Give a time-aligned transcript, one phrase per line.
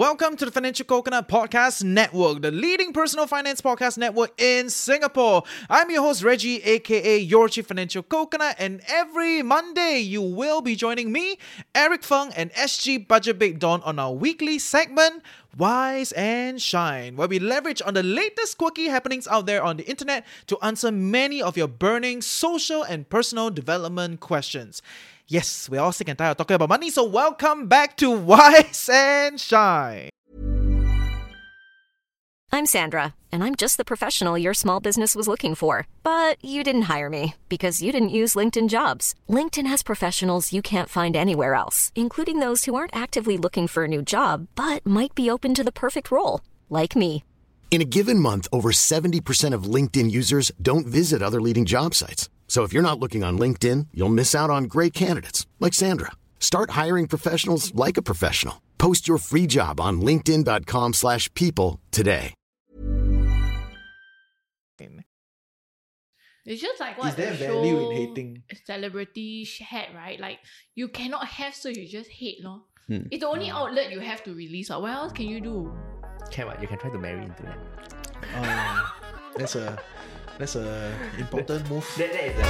[0.00, 5.42] Welcome to the Financial Coconut Podcast Network, the leading personal finance podcast network in Singapore.
[5.68, 10.74] I'm your host, Reggie, aka Your Chief Financial Coconut, and every Monday you will be
[10.74, 11.36] joining me,
[11.74, 15.22] Eric Fung, and SG Budget Babe Dawn on our weekly segment,
[15.58, 19.84] Wise and Shine, where we leverage on the latest quirky happenings out there on the
[19.86, 24.80] internet to answer many of your burning social and personal development questions.
[25.32, 28.90] Yes, we're all sick and tired of talking about money, so welcome back to Wise
[28.92, 30.10] and Shine.
[32.50, 35.86] I'm Sandra, and I'm just the professional your small business was looking for.
[36.02, 39.14] But you didn't hire me because you didn't use LinkedIn jobs.
[39.28, 43.84] LinkedIn has professionals you can't find anywhere else, including those who aren't actively looking for
[43.84, 47.22] a new job but might be open to the perfect role, like me.
[47.70, 52.28] In a given month, over 70% of LinkedIn users don't visit other leading job sites.
[52.50, 56.10] So if you're not looking on LinkedIn, you'll miss out on great candidates like Sandra.
[56.40, 58.60] Start hiring professionals like a professional.
[58.76, 62.34] Post your free job on linkedin.com/people slash people today.
[66.50, 68.42] It's just like what Is there the value in hating?
[68.64, 70.18] Celebrity sh- had, right?
[70.18, 70.40] Like
[70.74, 72.64] you cannot have, so you just hate, no.
[72.88, 73.06] Hmm.
[73.12, 74.68] It's the only outlet you have to release.
[74.70, 75.72] Or what else can you do?
[76.32, 76.60] Can what?
[76.60, 77.58] You can try to marry into that.
[78.34, 78.94] Oh,
[79.36, 79.78] that's a
[80.40, 81.86] that's a important move.
[81.98, 82.44] That, that is a,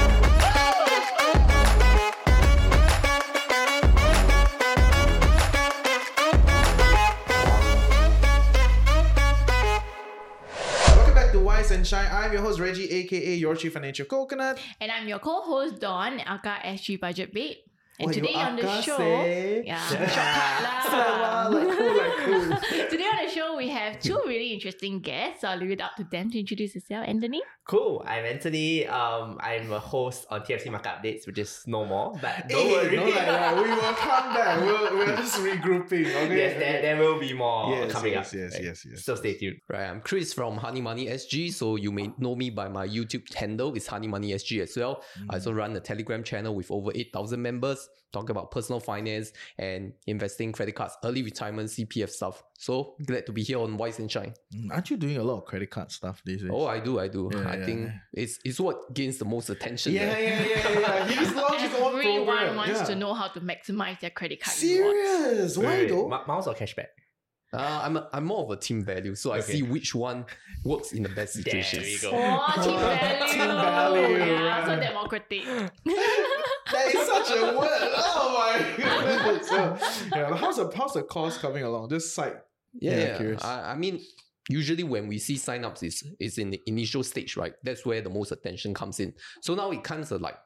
[10.96, 12.06] Welcome back to Wise and Shine.
[12.12, 14.60] I'm your host Reggie, aka Your Chief Financial Coconut.
[14.80, 17.56] And I'm your co-host Dawn, aka SG Budget Babe.
[18.00, 19.62] And Oh, today on the show, say?
[19.66, 20.80] yeah, Yeah.
[20.90, 22.88] shortcut like cool, like cool.
[22.88, 25.42] today on the show we have two really interesting guests.
[25.42, 27.06] So I'll leave it up to them to introduce yourself.
[27.06, 27.42] Anthony.
[27.64, 28.02] cool.
[28.06, 28.86] I'm Anthony.
[28.86, 32.12] Um, I'm a host on TFC Market Updates, which is no more.
[32.20, 32.96] But don't Hey, worry.
[32.96, 33.56] no, like that.
[33.56, 34.60] We will come back.
[34.60, 36.06] We'll, we're just regrouping.
[36.06, 36.36] Okay.
[36.36, 38.34] yes, there, there will be more Yes, coming yes, up.
[38.40, 38.64] yes, right?
[38.64, 39.04] yes, yes.
[39.04, 39.56] So stay tuned.
[39.68, 41.52] Right, I'm Chris from Honey Money SG.
[41.52, 43.74] So you may know me by my YouTube handle.
[43.74, 45.02] It's Honey Money SG as well.
[45.28, 45.56] I also mm.
[45.56, 47.88] run a Telegram channel with over 8,000 members.
[48.12, 52.42] Talk about personal finance and investing, credit cards, early retirement, CPF stuff.
[52.58, 54.34] So glad to be here on Wise and Shine.
[54.52, 56.50] Mm, Aren't you doing a lot of credit card stuff these days?
[56.52, 57.30] Oh, I do, I do.
[57.32, 57.92] Yeah, I yeah, think yeah.
[58.12, 59.92] it's it's what gains the most attention.
[59.92, 60.22] yeah, there.
[60.22, 61.06] yeah, yeah, yeah.
[61.20, 62.84] He's launched his own Everyone wants yeah.
[62.86, 64.90] to know how to maximize their credit card rewards.
[64.98, 65.56] Serious?
[65.58, 66.08] Why Wait, wait, though?
[66.08, 66.86] mi- Miles or cashback?
[67.52, 70.24] Uh, I'm a, I'm more of a team value, so I see which one
[70.64, 71.84] works in the best There situations.
[72.04, 72.10] we go.
[72.14, 73.32] Oh, team value.
[73.32, 74.80] Team value, Yeah, so right.
[74.80, 75.42] democratic.
[76.72, 77.68] That is such a word.
[77.96, 79.48] Oh my goodness.
[79.48, 79.78] So,
[80.16, 81.88] yeah, how's the how's the cost coming along?
[81.88, 82.36] This site.
[82.74, 83.16] Yeah, Yeah, yeah.
[83.16, 83.44] curious.
[83.44, 84.00] I, I mean,
[84.48, 87.54] usually when we see signups, is is in the initial stage, right?
[87.62, 89.14] That's where the most attention comes in.
[89.42, 90.36] So now it comes to like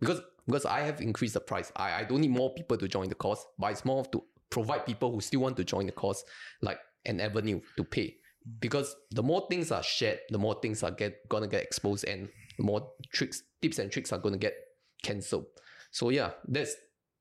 [0.00, 1.72] because because I have increased the price.
[1.76, 4.86] I, I don't need more people to join the course, but it's more to provide
[4.86, 6.22] people who still want to join the course
[6.62, 8.08] like an avenue to pay.
[8.08, 8.60] Mm.
[8.60, 12.28] Because the more things are shared, the more things are get gonna get exposed and
[12.58, 14.54] more tricks, tips and tricks are gonna get
[15.02, 15.46] cancelled.
[15.94, 16.74] So yeah, that's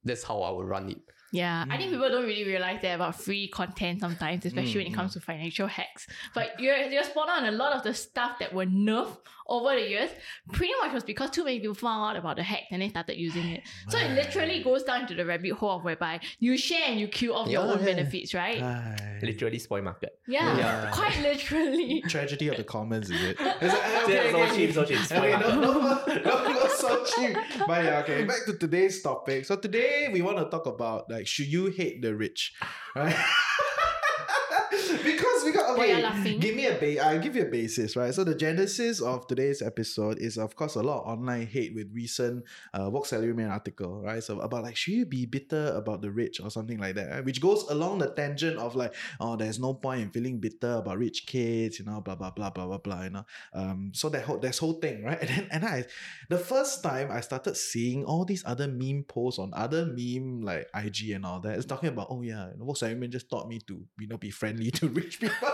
[0.04, 0.98] that's how I would run it.
[1.34, 1.94] Yeah, I think Mm.
[1.96, 5.68] people don't really realize that about free content sometimes, especially when it comes to financial
[5.68, 6.08] hacks.
[6.34, 7.46] But you're you're spot on.
[7.46, 10.10] A lot of the stuff that were nerfed over the years
[10.54, 13.18] pretty much was because too many people found out about the hack and they started
[13.18, 13.62] using it.
[13.90, 17.08] So it literally goes down to the rabbit hole of whereby you share and you
[17.10, 17.86] kill off your own yeah.
[17.92, 18.62] benefits, right?
[18.62, 19.20] Ay.
[19.22, 20.18] Literally spoil market.
[20.28, 20.92] yeah, Yeah.
[20.94, 22.02] quite literally.
[22.16, 23.38] Tragedy of the commons, is it?
[23.62, 25.12] It's like, Yeah, so cheap, so cheap.
[25.12, 27.36] Okay, no, no, no, no, so cheap.
[27.68, 28.24] But yeah, okay.
[28.24, 29.44] Back to today's topic.
[29.46, 32.54] So today we want to talk about like, should you hate the rich,
[32.96, 33.16] right?
[35.04, 35.33] because
[35.74, 36.38] we Why you okay.
[36.38, 38.14] Give me a ba- I'll give you a basis, right?
[38.14, 41.90] So the genesis of today's episode is of course a lot of online hate with
[41.94, 44.24] recent uh Vox Salaryman article, right?
[44.24, 47.26] So about like should you be bitter about the rich or something like that, right?
[47.26, 50.98] Which goes along the tangent of like, oh, there's no point in feeling bitter about
[50.98, 53.26] rich kids, you know, blah blah blah blah blah blah, you know.
[53.54, 55.20] Um, so that whole this whole thing, right?
[55.24, 55.86] And then and I
[56.30, 60.70] the first time I started seeing all these other meme posts on other meme like
[60.76, 63.48] IG and all that, it's talking about, oh yeah, you know, Vox Salaryman just taught
[63.48, 65.50] me to, you know, be friendly to rich people.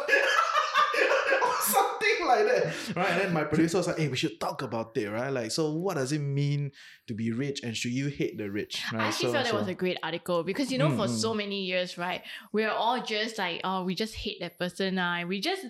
[2.30, 2.76] Or like that.
[2.96, 3.12] Right.
[3.12, 5.30] And then my producer was like, hey, we should talk about it, right?
[5.30, 6.72] Like, so what does it mean
[7.08, 8.84] to be rich and should you hate the rich?
[8.92, 9.02] Right.
[9.02, 11.08] I actually so, felt that so- was a great article because you know Mm, for
[11.08, 11.22] mm.
[11.22, 12.22] so many years, right,
[12.52, 15.66] we're all just like, oh, we just hate that person, uh, and we just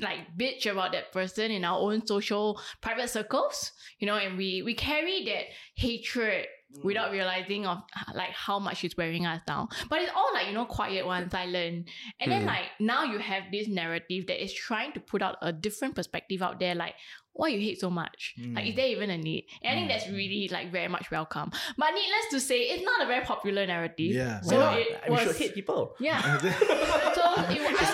[0.00, 4.62] like bitch about that person in our own social private circles, you know, and we
[4.62, 5.44] we carry that
[5.74, 6.46] hatred
[6.82, 7.78] without realizing of
[8.14, 9.68] like how much it's wearing us down.
[9.88, 11.88] But it's all like you know quiet one, silent,
[12.20, 12.46] and then Mm.
[12.46, 16.42] like now you have this narrative that is trying to put out a different perspective
[16.42, 16.94] out there, like
[17.32, 18.34] why you hate so much?
[18.36, 18.76] Like, is Mm.
[18.76, 19.46] there even a need?
[19.62, 19.94] And I think Mm.
[19.94, 21.52] that's really like very much welcome.
[21.76, 24.12] But needless to say, it's not a very popular narrative.
[24.12, 24.40] Yeah.
[24.40, 25.94] So it we was should hate people.
[26.00, 26.20] yeah.
[27.14, 27.22] so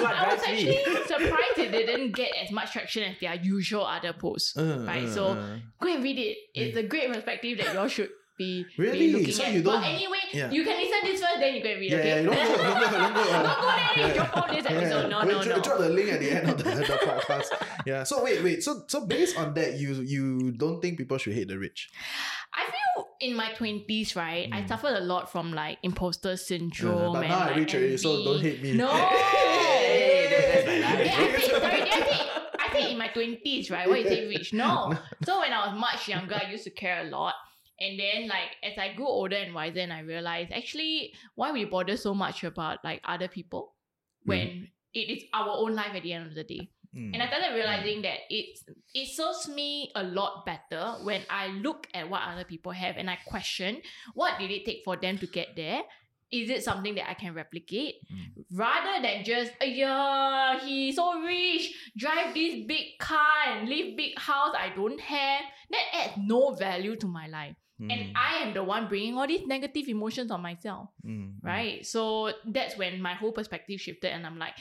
[0.03, 0.79] what I was drives me.
[0.79, 4.57] actually surprised it didn't get as much traction as their usual other posts.
[4.57, 5.05] Uh, right?
[5.05, 5.59] uh, so uh.
[5.81, 6.39] go and read it.
[6.55, 9.13] It's a great perspective that you all should be, be Really?
[9.13, 9.53] looking So at.
[9.53, 10.51] you don't- but anyway, yeah.
[10.51, 11.91] you can listen this first, then you can read.
[11.93, 12.09] Yeah, okay?
[12.09, 13.21] yeah, don't go, don't go, don't go.
[13.23, 14.15] uh, Don't go there yeah.
[14.15, 15.09] drop off this episode.
[15.11, 15.63] No, Wait, no, dro- no.
[15.63, 17.47] Drop the link at the end of the, the podcast.
[17.87, 18.03] Yeah.
[18.05, 18.63] So wait, wait.
[18.65, 21.91] So so based on that, you you don't think people should hate the rich?
[22.55, 26.39] I feel in my twenties, right, I suffered a lot from like imposter Mm.
[26.39, 27.13] syndrome.
[27.13, 28.73] but and, now I like, rich already, so don't hate me.
[28.73, 28.89] No.
[28.89, 31.07] Hey, that's my life.
[31.07, 33.89] Yeah, I think, I say, I think in my twenties, right?
[33.89, 34.53] Why you say rich?
[34.53, 34.97] No.
[35.25, 37.35] So when I was much younger, I used to care a lot.
[37.81, 41.65] And then like as I grew older and wiser, and I realized actually why we
[41.65, 43.75] bother so much about like other people
[44.25, 44.65] when mm-hmm.
[44.95, 46.71] it is our own life at the end of the day.
[46.97, 47.15] Mm.
[47.15, 48.03] And I started realizing mm.
[48.03, 48.59] that it
[48.95, 53.11] it serves me a lot better when I look at what other people have and
[53.11, 53.83] I question
[54.15, 55.83] what did it take for them to get there.
[56.31, 57.97] Is it something that I can replicate?
[58.11, 58.45] Mm.
[58.53, 64.55] Rather than just, yeah, he's so rich, drive this big car and live big house
[64.59, 65.43] I don't have.
[65.71, 67.55] That adds no value to my life.
[67.81, 71.85] And I am the one bringing all these negative emotions on myself Mm, right?
[71.85, 74.55] So that's when my whole perspective shifted, and I'm like,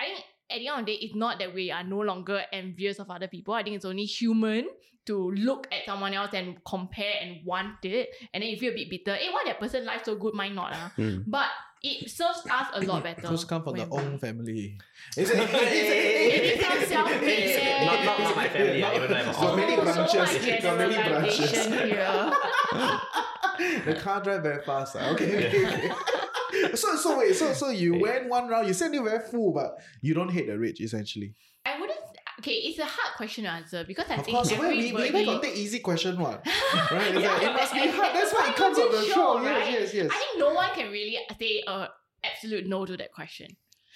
[0.00, 2.42] I think at the end of the day, it's not that we are no longer
[2.52, 3.54] envious of other people.
[3.54, 4.66] I think it's only human
[5.06, 8.74] to look at someone else and compare and want it, and then you feel a
[8.74, 9.14] bit bitter.
[9.14, 10.92] Hey, why that person life so good, mine not ah?
[10.98, 11.22] Mm.
[11.28, 11.46] But
[11.82, 13.20] it serves us a lot better.
[13.28, 14.76] Those come from the own family.
[15.16, 15.36] Is it?
[15.36, 19.48] Maybe some selfish, not, not, not my family, Yeah, yeah, even though I'm not- all-
[19.50, 21.50] So many branches, So much many branches.
[21.52, 22.32] generalization here.
[22.72, 24.96] the car drive very fast.
[24.98, 25.12] ah.
[25.12, 26.74] Okay, okay, okay.
[26.76, 28.66] so so wait, so so you went one round.
[28.66, 31.34] You said you're very full, but you don't hate the rich essentially.
[31.64, 31.98] I wouldn't.
[32.40, 35.12] Okay, it's a hard question to answer because I Of think course, we, we, everybody.
[35.12, 36.34] we got take easy question one.
[36.92, 37.14] Right?
[37.14, 38.14] It's Yeah, like, it must be hard.
[38.14, 39.14] That's why it comes why on the show.
[39.14, 39.72] show, Yes, right?
[39.72, 40.10] yes, yes.
[40.12, 41.88] I think no one can really say a
[42.22, 43.48] absolute no to that question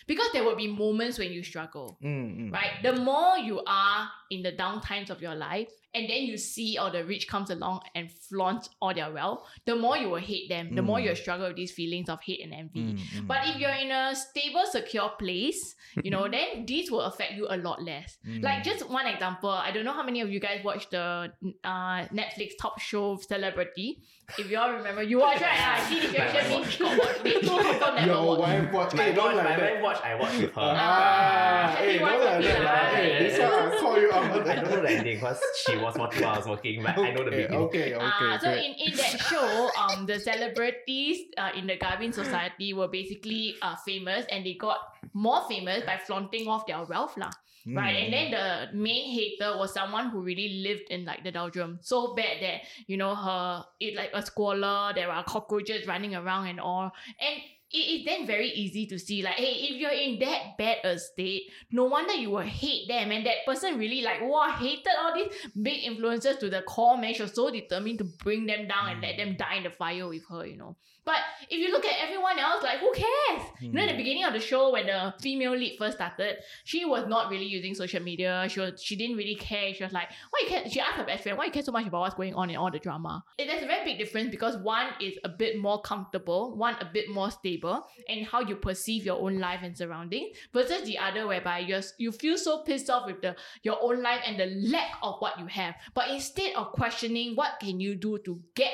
[0.06, 2.52] because there will be moments when you struggle, Mm, mm.
[2.52, 2.82] right?
[2.82, 6.78] The more you are in the down times of your life, and then you see
[6.78, 10.48] all the rich comes along and flaunt all their wealth, the more you will hate
[10.48, 10.74] them.
[10.74, 11.04] The more Mm.
[11.04, 12.80] you'll struggle with these feelings of hate and envy.
[12.80, 13.26] Mm, mm.
[13.26, 17.46] But if you're in a stable, secure place, you know, then these will affect you
[17.50, 18.18] a lot less.
[18.26, 18.42] Mm.
[18.42, 21.32] Like just one example, I don't know how many of you guys watch the
[21.64, 24.02] uh, Netflix top show Celebrity.
[24.38, 25.50] If you all remember, you watch right?
[25.60, 27.22] I see if you actually mean got watch.
[27.24, 28.38] These two confirm never Your watch.
[28.38, 28.94] wife watch.
[28.94, 29.72] My Hey, don't watch, like my that.
[29.74, 30.74] wife watch, I watch with her.
[30.78, 32.58] Ah, hey, She don't like with that.
[32.60, 32.70] me, lah.
[32.70, 32.94] right?
[32.94, 34.46] Hey, this one I'll call you out.
[34.48, 37.10] I don't know the ending because she was watching while I was working, but I
[37.12, 37.58] know the Okay, beginning.
[37.68, 37.98] okay, okay.
[38.00, 38.64] Ah, so great.
[38.64, 43.76] in, in that show, um, the celebrities uh, in the Garvin Society were basically uh,
[43.84, 44.78] famous, and they got
[45.12, 47.30] more famous by flaunting off their wealth, lah.
[47.66, 51.78] Right, and then the main hater was someone who really lived in like the doldrum
[51.82, 54.92] so bad that you know her it like a squalor.
[54.94, 56.90] There are cockroaches running around and all,
[57.20, 57.36] and
[57.72, 60.98] it is then very easy to see like, hey, if you're in that bad a
[60.98, 63.12] state, no wonder you will hate them.
[63.12, 65.28] And that person really like, wow, hated all these
[65.60, 66.98] big influencers to the core.
[66.98, 69.70] Man, she was so determined to bring them down and let them die in the
[69.70, 70.76] fire with her, you know.
[71.04, 71.16] But
[71.48, 73.42] if you look at everyone else, like who cares?
[73.60, 73.98] You know, at the hmm.
[73.98, 77.74] beginning of the show, when the female lead first started, she was not really using
[77.74, 78.46] social media.
[78.48, 79.74] She was she didn't really care.
[79.74, 80.68] She was like, why you care?
[80.68, 82.56] She asked her best friend, why you care so much about what's going on in
[82.56, 83.24] all the drama?
[83.38, 86.84] And there's a very big difference because one is a bit more comfortable, one a
[86.84, 87.59] bit more stable,
[88.08, 92.12] and how you perceive your own life and surroundings, versus the other whereby you you
[92.12, 95.46] feel so pissed off with the your own life and the lack of what you
[95.46, 95.74] have.
[95.94, 98.72] But instead of questioning what can you do to get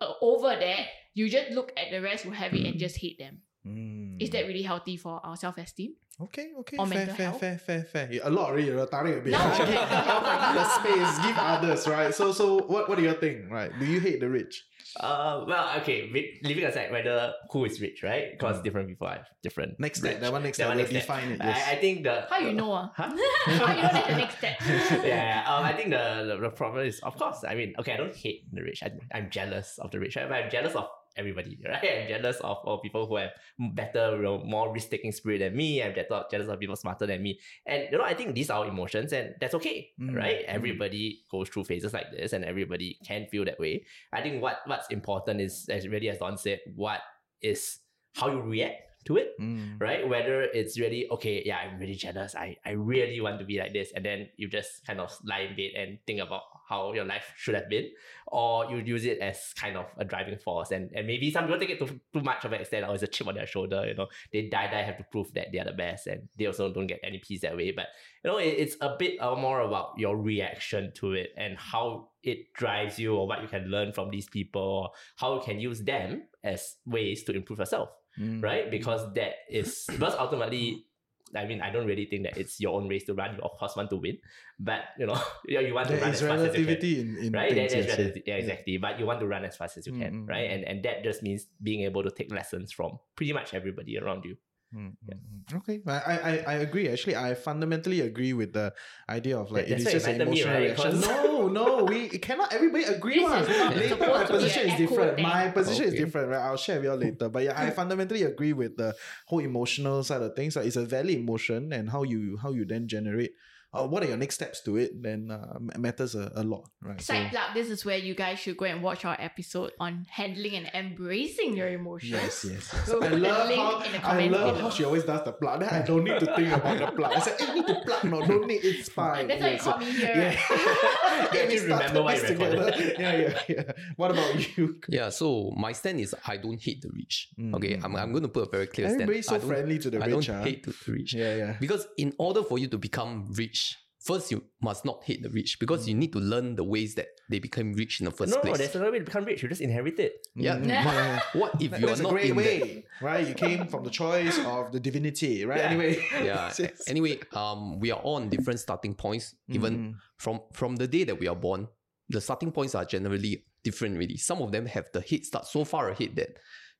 [0.00, 3.18] uh, over that, you just look at the rest who have it and just hate
[3.18, 3.42] them.
[3.66, 4.22] Mm.
[4.22, 5.94] Is that really healthy for our self esteem?
[6.18, 7.40] Okay, okay, Or fair, mental fair, health?
[7.40, 8.08] fair, fair, fair.
[8.10, 8.68] Yeah, a lot already.
[8.68, 9.32] You're tarik a bit.
[9.32, 10.54] No, give, okay, okay.
[10.56, 12.14] the space, give others, right?
[12.14, 13.70] So, so what, what do you think, right?
[13.78, 14.64] Do you hate the rich?
[14.98, 18.32] Uh, well, okay, ri- leaving aside whether who is rich, right?
[18.32, 19.78] Because different people have different.
[19.78, 20.20] Next step, rich.
[20.22, 20.68] that one next That step.
[20.68, 21.16] one We'll next step.
[21.20, 21.40] define it.
[21.44, 21.68] Yes.
[21.68, 22.72] I, I think the How you know?
[22.72, 22.90] ah?
[22.96, 23.10] Huh?
[23.44, 24.56] How you know that's the next step?
[25.04, 27.98] yeah, um, I think the, the the problem is, of course, I mean, okay, I
[27.98, 28.80] don't hate the rich.
[28.82, 30.26] I, I'm jealous of the rich, right?
[30.30, 31.82] But I'm jealous of everybody, right?
[32.02, 33.30] I'm jealous of all people who have
[33.74, 35.82] better, you know, more risk taking spirit than me.
[35.82, 37.38] I'm jealous of people smarter than me.
[37.66, 40.40] And, you know, I think these are emotions and that's okay, Mm, right?
[40.40, 40.44] mm.
[40.48, 43.84] Everybody goes through phases like this and everybody can feel that way.
[44.12, 47.00] I think what what's important is, as really as Dawn said, what
[47.40, 47.78] is
[48.14, 49.80] how you react to it Mm.
[49.80, 50.08] right?
[50.08, 52.34] Whether it's really okay, yeah, I'm really jealous.
[52.34, 55.40] I, I really want to be like this, and then you just kind of lie
[55.40, 57.90] in bed and think about how your life should have been,
[58.26, 61.60] or you use it as kind of a driving force, and and maybe some people
[61.60, 63.84] take it to too much of an extent, or it's a chip on their shoulder.
[63.86, 66.46] You know, they die die have to prove that they are the best, and they
[66.46, 67.72] also don't get any peace that way.
[67.72, 67.86] But
[68.24, 72.08] you know, it, it's a bit uh, more about your reaction to it and how
[72.22, 75.60] it drives you, or what you can learn from these people, or how you can
[75.60, 78.42] use them as ways to improve yourself Mm.
[78.42, 78.70] right?
[78.70, 80.86] Because that is because ultimately,
[81.34, 83.34] I mean, I don't really think that it's your own race to run.
[83.36, 84.18] You of course want to win,
[84.58, 87.16] but you know, you you want to run as fast as you can relativity in,
[87.26, 87.52] in right?
[87.52, 87.72] things.
[87.72, 88.22] There- yes, yeah.
[88.26, 88.76] yeah, exactly.
[88.78, 90.48] But you want to run as fast as you can, Mm, mm, right?
[90.48, 90.54] mm.
[90.54, 94.24] And and that just means being able to take lessons from pretty much everybody around
[94.24, 94.36] you.
[94.76, 95.56] Mm, mm, mm.
[95.56, 96.88] Okay, I, I I- agree.
[96.88, 98.74] Actually, I fundamentally agree with the
[99.08, 100.62] idea of like it is just an you me, emotional right?
[100.64, 101.00] reaction.
[101.00, 102.52] No, no, we cannot.
[102.52, 103.22] Everybody agree.
[103.22, 103.40] One.
[103.74, 105.14] Later, my position is different.
[105.16, 105.22] thing.
[105.24, 106.28] My position is different.
[106.28, 107.28] Right, I'll share with you later.
[107.30, 108.94] But yeah, I fundamentally agree with the
[109.26, 110.56] whole emotional side of things.
[110.56, 113.32] Like it's a valid emotion, and how you how you then generate.
[113.76, 115.00] Uh, what are your next steps to it?
[115.02, 117.00] Then uh, matters a, a lot, right?
[117.00, 120.06] So- Side plug, this is where you guys should go and watch our episode on
[120.10, 122.12] handling and embracing your emotions.
[122.12, 122.64] Yes, yes.
[122.86, 124.54] So I love how I love below.
[124.62, 125.60] how she always does the plug.
[125.60, 127.12] Then I don't need to think about the plug.
[127.14, 128.60] I said, "Hey, need to plug." No, don't need.
[128.64, 129.28] It's fine.
[129.28, 130.16] That's why you Yes, call me here.
[130.16, 130.36] Yeah.
[131.32, 132.96] You actually remember why this you recorded.
[132.98, 133.72] Yeah, yeah, yeah.
[133.96, 134.80] What about you?
[134.88, 137.30] Yeah, so my stand is I don't hate the rich.
[137.54, 139.42] Okay, Mm, I'm, I'm going to put a very clear Everybody's stand.
[139.42, 140.44] so I don't- friendly to the I rich, I don't huh?
[140.44, 141.14] hate the rich.
[141.14, 141.56] Yeah, yeah.
[141.60, 143.65] Because in order for you to become rich,
[144.06, 147.08] first you must not hate the rich because you need to learn the ways that
[147.30, 149.42] they become rich in the first no, no, there's another way to become rich.
[149.42, 150.12] You just inherit it.
[150.46, 150.56] yeah.
[150.56, 151.20] Mm, yeah.
[151.40, 152.44] What if you are That's a great in that?
[152.44, 153.26] way, right?
[153.28, 155.58] You came from the choice of the divinity, right?
[155.58, 155.68] Yeah.
[155.70, 155.92] Anyway,
[156.28, 156.52] yeah.
[156.58, 156.88] Yes.
[156.92, 159.34] Anyway, um, we are on different starting points.
[159.56, 159.92] Even Mm.
[160.24, 161.68] from from the day that we are born,
[162.14, 163.34] the starting points are generally
[163.66, 163.98] different.
[164.02, 166.30] Really, some of them have the head start so far ahead that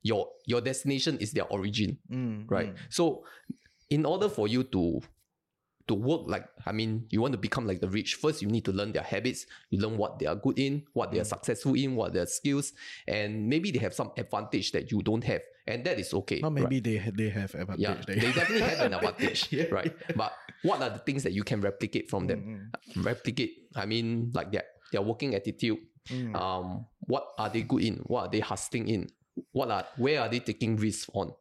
[0.09, 2.71] your your destination is their origin, Mm, right?
[2.73, 2.77] mm.
[2.89, 3.25] So,
[3.89, 5.01] in order for you to
[5.87, 8.15] to work like I mean, you want to become like the rich.
[8.15, 9.45] First, you need to learn their habits.
[9.69, 11.13] You learn what they are good in, what Mm.
[11.13, 12.73] they are successful in, what their skills,
[13.07, 16.41] and maybe they have some advantage that you don't have, and that is okay.
[16.41, 16.51] Right?
[16.51, 17.79] maybe they they have advantage.
[17.79, 19.65] Yeah, they definitely have an advantage, Yeah.
[19.71, 19.93] right?
[20.15, 22.71] But what are the things that you can replicate from them?
[22.95, 25.77] Mm, Replicate, I mean, like their their working attitude.
[26.09, 27.95] mm, Um, what are they good in?
[28.07, 29.07] What are they hustling in?
[29.51, 31.31] What are where are they taking risks on?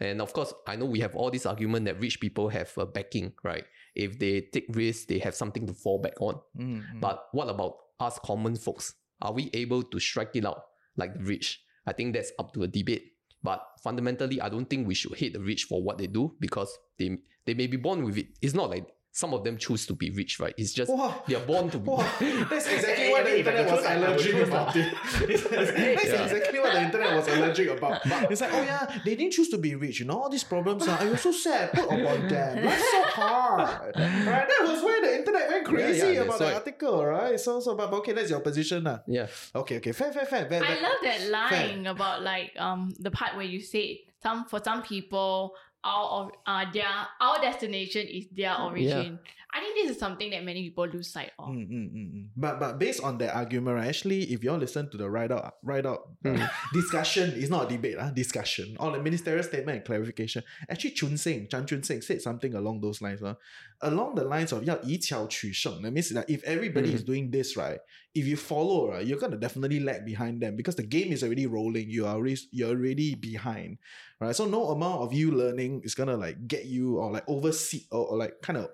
[0.00, 2.86] And of course, I know we have all this argument that rich people have a
[2.86, 3.64] backing, right?
[3.94, 6.40] If they take risks, they have something to fall back on.
[6.58, 7.00] mm, mm.
[7.00, 8.94] But what about us common folks?
[9.20, 10.62] Are we able to strike it out
[10.96, 11.62] like the rich?
[11.86, 13.12] I think that's up to a debate.
[13.42, 16.78] But fundamentally, I don't think we should hate the rich for what they do because
[16.98, 18.28] they they may be born with it.
[18.40, 20.54] It's not like some of them choose to be rich, right?
[20.56, 21.22] It's just Wow.
[21.28, 21.90] they are born to be.
[21.90, 21.98] Wow,
[22.50, 24.94] that's exactly what the internet was I would allergic about it.
[25.20, 26.22] That's Yeah.
[26.24, 28.00] exactly what the internet was allergic about.
[28.30, 30.00] It's like, oh yeah, they didn't choose to be rich.
[30.00, 31.72] You know, all these problems are, you're so sad.
[31.72, 32.64] Put upon them.
[32.64, 33.94] Life's so hard.
[33.96, 34.48] Right?
[34.48, 36.54] That was where the internet went crazy yeah, about the why.
[36.54, 37.38] article, right?
[37.38, 38.86] So, so, but okay, that's your position.
[38.86, 39.00] Uh.
[39.06, 39.26] Yeah.
[39.54, 40.46] Okay, okay, fair, fair, fair.
[40.46, 40.82] fair, I fair.
[40.82, 45.52] love that line about like um the part where you said some for some people
[45.84, 46.86] our uh their
[47.20, 49.18] our destination is their origin.
[49.53, 51.49] I think this is something that many people lose sight of.
[51.49, 52.25] Mm, mm, mm, mm.
[52.35, 55.31] But but based on that argument, right, actually, if you all listen to the write
[55.31, 59.77] out write out uh, discussion, it's not a debate, uh, discussion on the ministerial statement
[59.77, 60.43] and clarification.
[60.69, 63.35] Actually, Chun Sing, Chan Chun Sing said something along those lines, uh,
[63.81, 65.81] along the lines of 要以巧取胜.
[65.81, 67.79] That means that if everybody is doing this right,
[68.13, 71.47] if you follow, right, you're gonna definitely lag behind them because the game is already
[71.47, 71.89] rolling.
[71.89, 73.77] You are already you're already behind,
[74.19, 74.35] right?
[74.35, 78.07] So no amount of you learning is gonna like get you or like oversee or,
[78.07, 78.69] or like kind of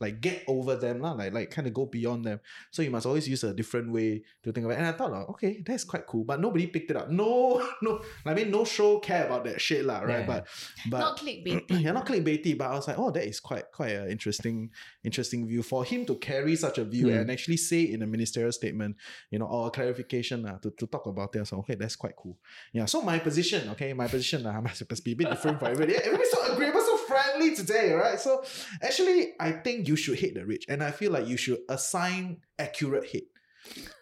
[0.00, 2.40] like get over them, lah, like like kind of go beyond them.
[2.70, 4.78] So you must always use a different way to think about it.
[4.78, 6.24] And I thought, like, okay, that's quite cool.
[6.24, 7.10] But nobody picked it up.
[7.10, 10.20] No, no, I mean no show care about that shit, lah, right?
[10.20, 10.26] Yeah.
[10.26, 10.46] But
[10.90, 11.64] but Not clickbaity.
[11.84, 14.70] yeah, not clickbaity, but I was like, oh, that is quite quite an interesting
[15.02, 17.18] interesting view for him to carry such a view Hmm.
[17.18, 18.96] and actually say in a ministerial statement,
[19.30, 21.46] you know, or a clarification uh, to, to talk about it.
[21.46, 22.38] So okay, that's quite cool.
[22.72, 22.86] Yeah.
[22.86, 25.96] So my position, okay, my position uh, must, must be a bit different for everybody.
[25.96, 28.18] Everybody's so agreeable, so friendly today, right?
[28.18, 28.44] So
[28.82, 32.38] actually, I think you should hate the rich, and I feel like you should assign
[32.58, 33.28] accurate hate,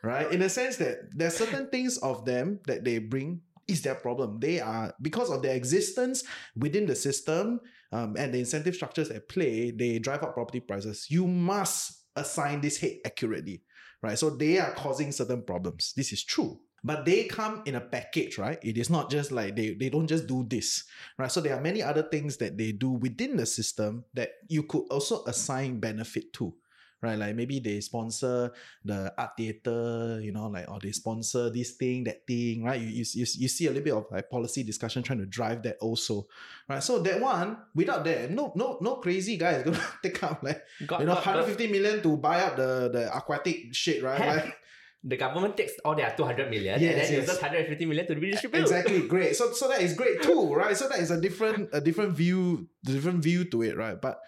[0.02, 0.31] right?
[0.33, 4.40] In the sense that there's certain things of them that they bring is their problem.
[4.40, 6.25] They are because of their existence
[6.57, 7.61] within the system
[7.92, 11.07] um, and the incentive structures at play, they drive up property prices.
[11.11, 13.62] You must assign this hate accurately,
[14.02, 14.19] right?
[14.19, 15.92] So they are causing certain problems.
[15.97, 16.61] This is true.
[16.85, 18.59] But they come in a package, right?
[18.62, 20.85] It is not just like they, they don't just do this,
[21.17, 21.31] right?
[21.31, 24.87] So there are many other things that they do within the system that you could
[24.91, 26.53] also assign benefit to,
[27.01, 27.17] right?
[27.17, 28.51] Like maybe they sponsor
[28.85, 32.81] the art theater, you know, like or they sponsor this thing, that thing, right?
[32.81, 35.62] You you, you, you see a little bit of like policy discussion trying to drive
[35.62, 36.27] that also,
[36.69, 36.83] right?
[36.83, 40.65] So that one, without that, no no no crazy guy is gonna take up like
[40.87, 44.19] Got- you know got- got- 150 million to buy up the the aquatic shit, right?
[44.21, 44.59] Have- Like,
[45.04, 47.28] the government takes all their 200 million Yes, and then yes.
[47.28, 48.62] uses 150 million to redistribute.
[48.62, 51.80] exactly great so so that is great too right so that is a different a
[51.80, 54.21] different view different view to it right but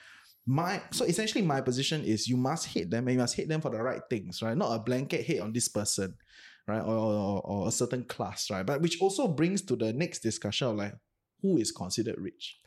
[0.46, 3.60] my so essentially my position is you must hate them and you must hate them
[3.60, 6.14] for the right things right not a blanket hate on this person
[6.66, 10.18] right or, or, or a certain class right but which also brings to the next
[10.20, 10.94] discussion of like
[11.40, 12.58] who is considered rich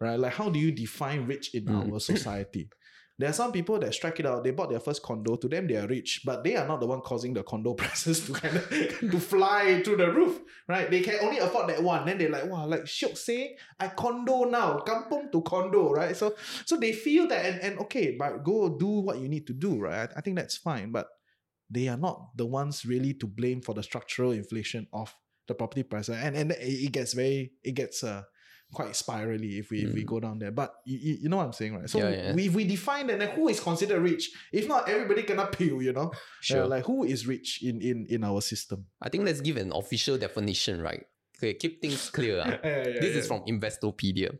[0.00, 0.16] right?
[0.20, 1.92] Like, how do you define rich in Mm.
[1.92, 2.68] our society?
[3.18, 4.44] There are some people that strike it out.
[4.44, 5.34] They bought their first condo.
[5.34, 8.24] To them, they are rich, but they are not the one causing the condo prices
[8.26, 10.88] to kind of to fly through the roof, right?
[10.88, 12.06] They can only afford that one.
[12.06, 16.16] Then they're like, wow, like Shiok say, I condo now, kampung to condo, right?
[16.16, 19.52] So, so they feel that, and, and okay, but go do what you need to
[19.52, 20.08] do, right?
[20.08, 21.08] I, I think that's fine, but
[21.68, 25.12] they are not the ones really to blame for the structural inflation of
[25.48, 28.22] the property price, and and it it gets very, it gets uh
[28.72, 30.06] quite spirally if we if we Mm.
[30.06, 30.50] go down there.
[30.52, 31.88] But you, you, you know what I'm saying, right?
[31.88, 32.34] So Yeah, yeah.
[32.34, 34.30] we if we define that, then who is considered rich?
[34.52, 36.12] If not, everybody cannot peel, you know.
[36.42, 36.64] Sure.
[36.64, 38.86] Uh, like who is rich in in in our system?
[39.00, 41.04] I think let's give an official definition, right?
[41.38, 42.40] Okay, keep things clear.
[42.44, 42.58] ah.
[43.00, 44.36] this is from Investopedia.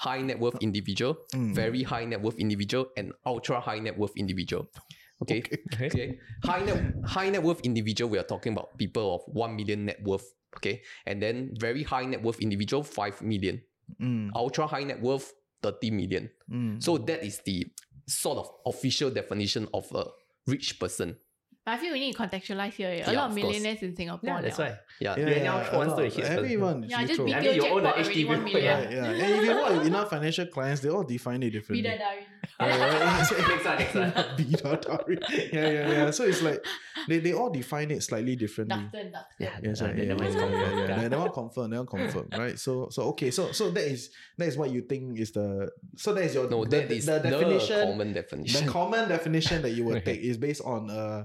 [0.00, 1.54] High net worth individual, Mm.
[1.54, 4.68] very high net worth individual, and ultra high net worth individual.
[5.22, 5.42] Okay.
[5.76, 6.16] Okay.
[6.44, 10.00] High net high net worth individual, we are talking about people of one million net
[10.02, 10.24] worth.
[10.56, 10.80] Okay.
[11.04, 13.60] And then very high net worth individual, five million.
[14.00, 15.32] Mm, Ultra high net worth,
[15.62, 16.30] 30 million.
[16.50, 16.82] mm.
[16.82, 17.66] So that is the
[18.06, 20.04] sort of official definition of a
[20.46, 21.16] rich person.
[21.64, 23.02] But I feel we need to contextualize here.
[23.06, 23.52] A lot of of course.
[23.52, 24.30] millionaires in Singapore.
[24.30, 24.78] Yeah, that's why.
[24.98, 25.14] Yeah.
[25.18, 26.82] yeah, Right now, yeah, wants to hit everyone.
[26.88, 27.28] Yeah, just literal.
[27.28, 28.64] BTO I mean, you own a jackpot already one million.
[28.64, 29.04] yeah, yeah.
[29.04, 31.88] And if you know enough financial clients, they all define it differently.
[31.88, 32.24] Bidadari.
[32.60, 34.12] Yeah, yeah, next one, next one.
[34.36, 35.18] Bidadari.
[35.52, 36.10] yeah, yeah, yeah.
[36.10, 36.64] So it's like
[37.08, 38.76] they, they all define it slightly differently.
[38.76, 39.24] Duxton, Duxton.
[39.38, 40.78] Yeah, Yes, right, that- yeah, that one is yeah, yeah, confirmed.
[40.78, 41.02] yeah, Yeah.
[41.02, 41.08] yeah.
[41.08, 42.58] That one confirm, that one confirm, right?
[42.58, 46.12] So, so okay, so so that is that is what you think is the so
[46.14, 47.86] that is your No, the, that the- is the the, definition.
[47.88, 48.66] common definition.
[48.66, 51.24] the common definition that you would take is based on uh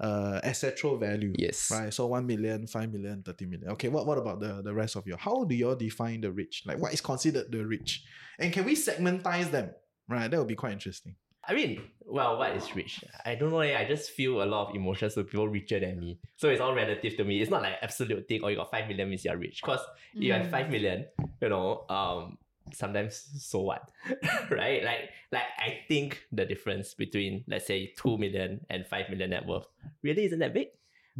[0.00, 1.32] uh assetral value.
[1.38, 1.70] Yes.
[1.70, 1.94] Right.
[1.94, 3.68] So 1 million, 5 million, 30 million.
[3.70, 5.14] Okay, what, what about the, the rest of you?
[5.16, 6.64] How do you all define the rich?
[6.66, 8.02] Like what is considered the rich?
[8.38, 9.70] And can we segmentize them?
[10.08, 11.16] Right, that would be quite interesting.
[11.46, 13.04] I mean, well, what is rich?
[13.24, 13.60] I don't know.
[13.60, 16.18] eh, I just feel a lot of emotions with people richer than me.
[16.36, 17.40] So it's all relative to me.
[17.42, 18.42] It's not like absolute thing.
[18.42, 19.60] Or you got five million means you're rich.
[19.62, 19.80] Cause
[20.14, 20.50] you have Mm.
[20.50, 21.04] five million.
[21.42, 22.38] You know, um,
[22.72, 23.90] sometimes so what,
[24.50, 24.82] right?
[24.84, 29.44] Like, like I think the difference between let's say two million and five million net
[29.46, 29.66] worth
[30.02, 30.68] really isn't that big.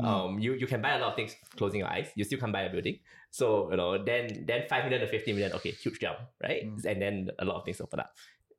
[0.01, 0.07] Mm.
[0.07, 2.09] Um, you you can buy a lot of things closing your eyes.
[2.16, 2.99] You still can't buy a building.
[3.31, 5.53] So you know, then then five million to fifty million.
[5.53, 6.64] Okay, huge jump, right?
[6.64, 6.85] Mm.
[6.87, 8.14] And then a lot of things open up.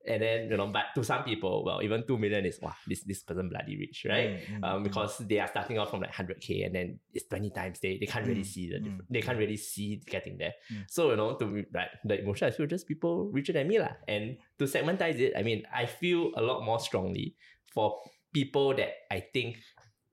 [0.08, 3.02] And then you know, but to some people, well, even two million is wow, this
[3.04, 4.38] this person bloody rich, right?
[4.38, 4.84] Mm, mm, Um, mm.
[4.86, 7.80] because they are starting off from like hundred k, and then it's twenty times.
[7.80, 10.54] They they can't really Mm, see the diff- mm, they can't really see getting there.
[10.88, 13.80] So you know, to me, like the emotion, I feel just people richer than me
[13.80, 13.98] lah.
[14.08, 17.36] And to segmentize it, I mean, I feel a lot more strongly
[17.74, 17.98] for
[18.34, 19.58] people that I think.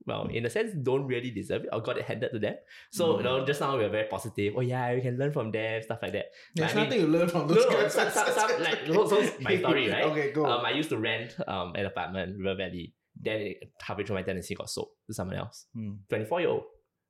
[0.05, 2.55] Well, in a sense, don't really deserve it or got it handed to them.
[2.91, 4.53] So, you know, just now we are very positive.
[4.57, 6.25] Oh, yeah, we can learn from them, stuff like that.
[6.55, 7.93] There's But I mean- nothing to learn from those no, guys.
[7.93, 10.03] some, some, some, like, so, so my story, right?
[10.05, 10.45] Okay, go.
[10.45, 12.93] Um, I used to rent um an apartment, River Valley.
[13.15, 15.67] Then it, halfway through my tenancy got sold to someone else.
[15.73, 15.93] Hmm.
[16.09, 16.63] 24 year old,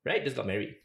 [0.05, 0.23] right?
[0.23, 0.75] Just got married.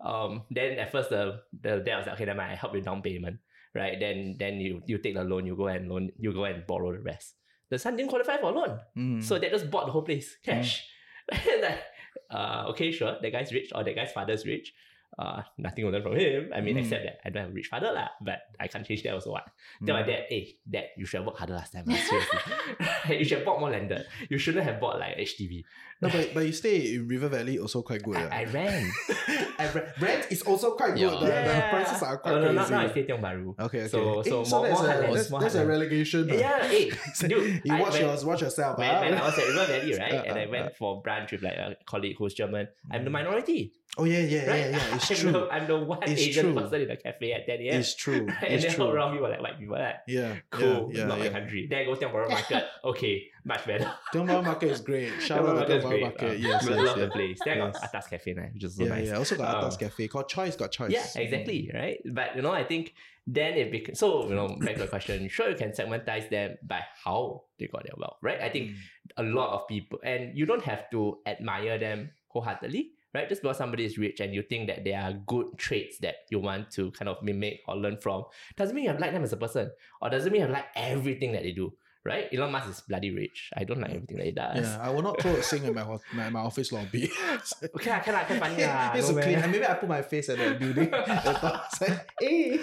[0.00, 3.02] Um, then at first the the dad was like, okay, then I help with down
[3.02, 3.36] payment,
[3.74, 4.00] right?
[4.00, 6.92] Then then you you take the loan, you go and loan, you go and borrow
[6.92, 7.34] the rest.
[7.68, 9.22] The son didn't qualify for a loan, Mm.
[9.22, 10.86] so they just bought the whole place cash.
[11.62, 11.82] like,
[12.30, 14.74] uh, okay, sure, that guy's rich or that guy's father's rich.
[15.18, 16.50] Uh, nothing to learn from him.
[16.54, 16.80] I mean, Mm.
[16.80, 18.08] except that I don't have a rich father, lah.
[18.22, 19.32] But I can't change that also.
[19.32, 19.44] What?
[19.84, 20.00] Tell Mm.
[20.00, 21.84] my dad, hey, dad, you should have worked harder last time.
[21.88, 23.18] ah, Seriously.
[23.18, 24.06] you should have bought more landed.
[24.30, 25.64] You shouldn't have bought like HDB.
[26.00, 28.16] No, but, but you stay in River Valley also quite good.
[28.16, 28.38] I, yeah.
[28.40, 28.90] I ran.
[29.60, 31.00] And re- rent is also quite good.
[31.12, 31.20] Yeah.
[31.20, 32.54] The, the prices are quite no, crazy.
[32.56, 33.52] now, now I stay Tiong Bahru.
[33.60, 33.88] Okay, okay.
[33.88, 36.30] So, Eh, so, so more, that's, more a, highlands, that's, more that's a relegation.
[36.30, 36.34] ah.
[36.34, 36.90] Yeah, hey,
[37.28, 37.60] dude.
[37.66, 38.78] you I watch went- yours, watch yourself.
[38.78, 39.00] When, ah.
[39.04, 40.70] when I was at River Valley, right, Uh, and I went uh.
[40.78, 44.58] for brunch with like a colleague who's German, I'm the minority, oh yeah, yeah, right?
[44.60, 44.94] yeah, yeah.
[44.96, 45.32] It's I'm true.
[45.32, 46.54] The, I'm the one It's Asian true.
[46.54, 47.80] person in the cafe at 10 a.m.
[47.80, 48.26] It's true.
[48.42, 49.76] and It's then all around me were like white people.
[49.78, 51.66] Like, Yeah, cool, yeah, not yeah, my country.
[51.68, 52.64] Then I go Tiong Bahru Market.
[52.84, 53.92] okay, much better.
[54.14, 55.10] Tiong Bahru Market is great.
[55.20, 56.00] Shout out to Tiong Market is Bahru.
[56.00, 56.38] Market.
[56.38, 57.38] Yes, I yes, love the place.
[57.44, 59.06] Then I got Atas Cafe, now, which is so Yeah, nice.
[59.08, 59.16] yeah.
[59.18, 60.08] Also got Um, Atas Cafe.
[60.08, 60.92] Got choice, got choice.
[60.92, 61.98] Yeah, exactly, right?
[62.04, 62.94] But you know, I think
[63.26, 66.56] then it becomes so you know, back to the question, sure you can segmentize them
[66.62, 68.40] by how they got their wealth, right?
[68.40, 68.72] I think
[69.16, 73.28] a lot of people and you don't have to admire them wholeheartedly, right?
[73.28, 76.38] Just because somebody is rich and you think that there are good traits that you
[76.38, 78.24] want to kind of mimic or learn from,
[78.56, 79.70] doesn't mean you like them as a person,
[80.00, 81.72] or doesn't mean you like everything that they do.
[82.02, 82.28] Right?
[82.32, 83.50] Elon Musk is bloody rich.
[83.54, 84.56] I don't like everything that he does.
[84.66, 87.10] Yeah, I will not throw a sing in my, ho- my, my office lobby.
[87.76, 88.92] Okay, I can I can funny lah.
[88.94, 89.36] it's no so clean.
[89.36, 90.88] And maybe I put my face at that building.
[90.90, 91.68] the top.
[91.68, 92.58] It's like, hey,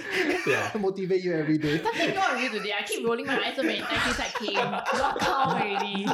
[0.47, 0.71] Yeah.
[0.79, 1.83] motivate you every day.
[1.83, 2.73] Something wrong with you today.
[2.79, 4.55] I keep rolling my eyes so many times since I came.
[4.55, 6.07] Not calm already.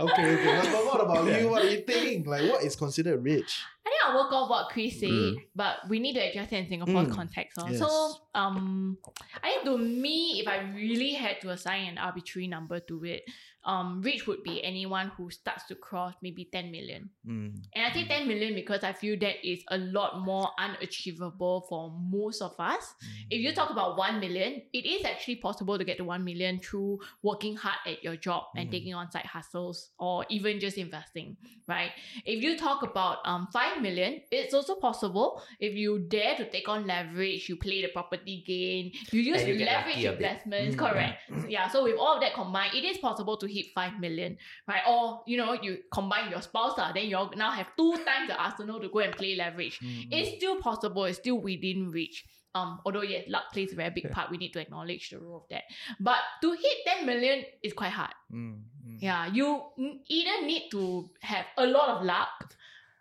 [0.00, 0.56] Okay, okay.
[0.60, 1.48] But, but what about you?
[1.48, 2.26] What do you think?
[2.26, 3.62] Like, what is considered rich?
[3.86, 5.36] I think of work off what Chris said, Mm.
[5.54, 7.58] but we need to adjust it in Singapore's Mm, context.
[7.68, 7.78] yes.
[7.78, 8.96] So, um,
[9.42, 13.22] I think to me, if I really had to assign an arbitrary number to it,
[13.66, 17.10] um, rich would be anyone who starts to cross maybe 10 million.
[17.26, 17.54] Mm.
[17.74, 21.92] And I say 10 million because I feel that is a lot more unachievable for
[21.98, 22.94] most of us.
[23.30, 26.60] If you talk about 1 million, it is actually possible to get to 1 million
[26.60, 28.72] through working hard at your job and Mm.
[28.72, 31.90] taking on side hustles or even just investing, right?
[32.24, 36.68] If you talk about um 5 million, it's also possible if you dare to take
[36.68, 40.78] on leverage, you play the property gain, you use you leverage investments, Mm.
[40.78, 41.20] correct?
[41.48, 44.36] Yeah, so with all of that combined, it is possible to hit 5 million,
[44.66, 44.82] right?
[44.88, 48.26] Or, you know, you combine your spouse, lah, then you all now have two times
[48.28, 49.78] the arsenal to go and play leverage.
[49.78, 50.08] Mm.
[50.10, 52.24] It's still possible, it's still within reach.
[52.54, 54.30] Um, although yes, luck plays a very big part.
[54.30, 55.64] We need to acknowledge the role of that.
[55.98, 58.14] But to hit 10 million is quite hard.
[58.32, 58.98] Mm, mm.
[59.02, 59.60] Yeah, you
[60.06, 62.54] either need to have a lot of luck.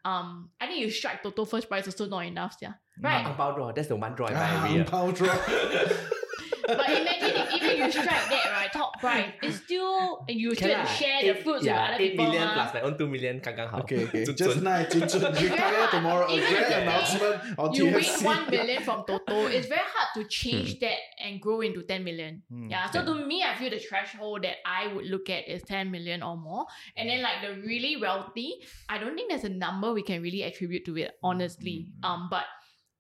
[0.06, 2.74] Um, I think you strike Toto first prize also not enough, yeah.
[3.00, 3.26] Right.
[3.26, 3.72] Ang pao draw.
[3.72, 4.86] That's the one draw I buy Ah, every year.
[4.90, 5.30] power draw.
[6.66, 10.58] But imagine if even you strike that right, top prize, it's still and you Can
[10.58, 10.86] still lah.
[10.86, 12.26] share the Eight- fruits yeah, with other eight people.
[12.26, 12.54] million mah.
[12.54, 13.80] plus my own two million, gang gang hao.
[13.84, 14.24] Okay, okay.
[14.24, 14.64] Zun Just zun.
[14.64, 14.88] nice.
[14.94, 16.26] Jun Jun, retire tomorrow.
[16.28, 19.84] A Even grand if you announcement on you win 1 million from Toto, it's very
[19.96, 22.42] hard to change that and grow into 10 million.
[22.50, 22.70] Hmm.
[22.70, 25.92] Yeah, so to me, I feel the threshold that I would look at is 10
[25.92, 26.66] million or more.
[26.96, 28.56] And then, like the really wealthy,
[28.90, 31.92] I don't think there's a number we can really attribute to it, honestly.
[32.02, 32.08] Mm.
[32.08, 32.46] Um, But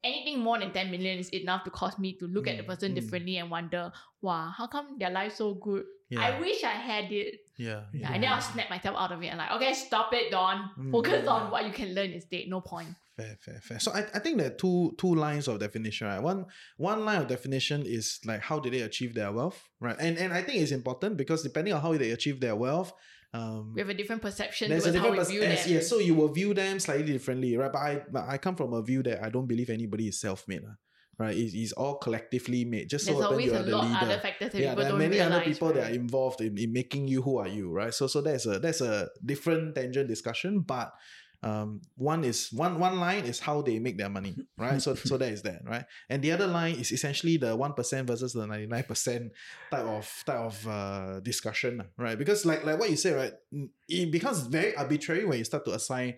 [0.04, 2.68] anything more than 10 million is enough to cause me to look at the Mm,
[2.68, 2.96] person mm.
[2.96, 5.86] differently and wonder, wow, how come their life so good?
[6.10, 6.22] Yeah.
[6.22, 7.42] I wish I had it.
[7.58, 10.32] Yeah, Yeah, and then I'll snap myself out of it and like, okay, stop it,
[10.32, 10.70] Dawn.
[10.78, 10.92] Mm.
[10.92, 12.48] Focus on what you can learn instead.
[12.48, 12.90] No point.
[13.16, 13.80] Fair, fair, fair.
[13.80, 16.20] So I, I think there are two two lines of definition, right?
[16.20, 19.96] One one line of definition is like how did they achieve their wealth, right?
[20.00, 22.92] And and I think it's important because depending on how they achieve their wealth,
[23.34, 25.74] um, We have a different perception there's a how different we pers- view yes, them.
[25.74, 27.72] yes, so you will view them slightly differently, right?
[27.72, 30.62] But I but I come from a view that I don't believe anybody is self-made,
[30.68, 30.76] ah,
[31.18, 31.36] right?
[31.36, 32.90] It's, it's all collectively made.
[32.90, 33.98] Just There's so always you a are the lot leader.
[34.06, 35.32] other factors that yeah, there are many realize.
[35.32, 37.94] other people that are involved in, in making you who are you, right?
[37.94, 40.94] So so that's a that's a different tangent discussion, but
[41.44, 44.82] um one is one one line is how they make their money, right?
[44.82, 45.86] So so that is that, right?
[46.10, 49.32] And the other line is essentially the one percent versus the ninety nine percent
[49.70, 52.18] type of type of uh discussion, right?
[52.18, 53.34] Because like like what you say, right?
[53.88, 56.16] It becomes very arbitrary when you start to assign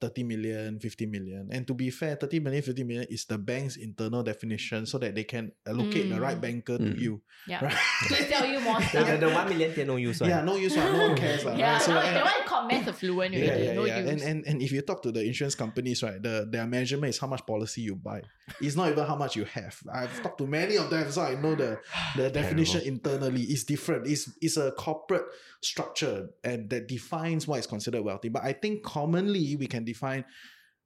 [0.00, 1.48] 30 million, 50 million.
[1.50, 5.14] And to be fair, 30 million, 50 million is the bank's internal definition so that
[5.14, 6.40] they can allocate the right Mm.
[6.40, 7.00] banker to Mm.
[7.00, 7.22] you.
[7.48, 7.64] Yeah.
[7.64, 7.76] Right?
[8.08, 9.06] to sell you more stuff.
[9.08, 10.28] the, the one million tier no use one.
[10.30, 11.44] yeah, no use, one, no one cares.
[11.44, 11.82] lah, yeah, right?
[11.82, 13.46] So, no, and- that one called mass affluent already.
[13.46, 13.98] yeah, yeah, no yeah.
[14.04, 14.10] use.
[14.10, 17.18] And, and and if you talk to the insurance companies, right, the their measurement is
[17.18, 18.20] how much policy you buy.
[18.60, 19.78] It's not even how much you have.
[19.92, 21.80] I've talked to many of them, so I know the
[22.16, 24.06] the definition internally is different.
[24.06, 25.26] It's it's a corporate
[25.60, 28.28] structure and that defines what is considered wealthy.
[28.28, 30.24] But I think commonly we can define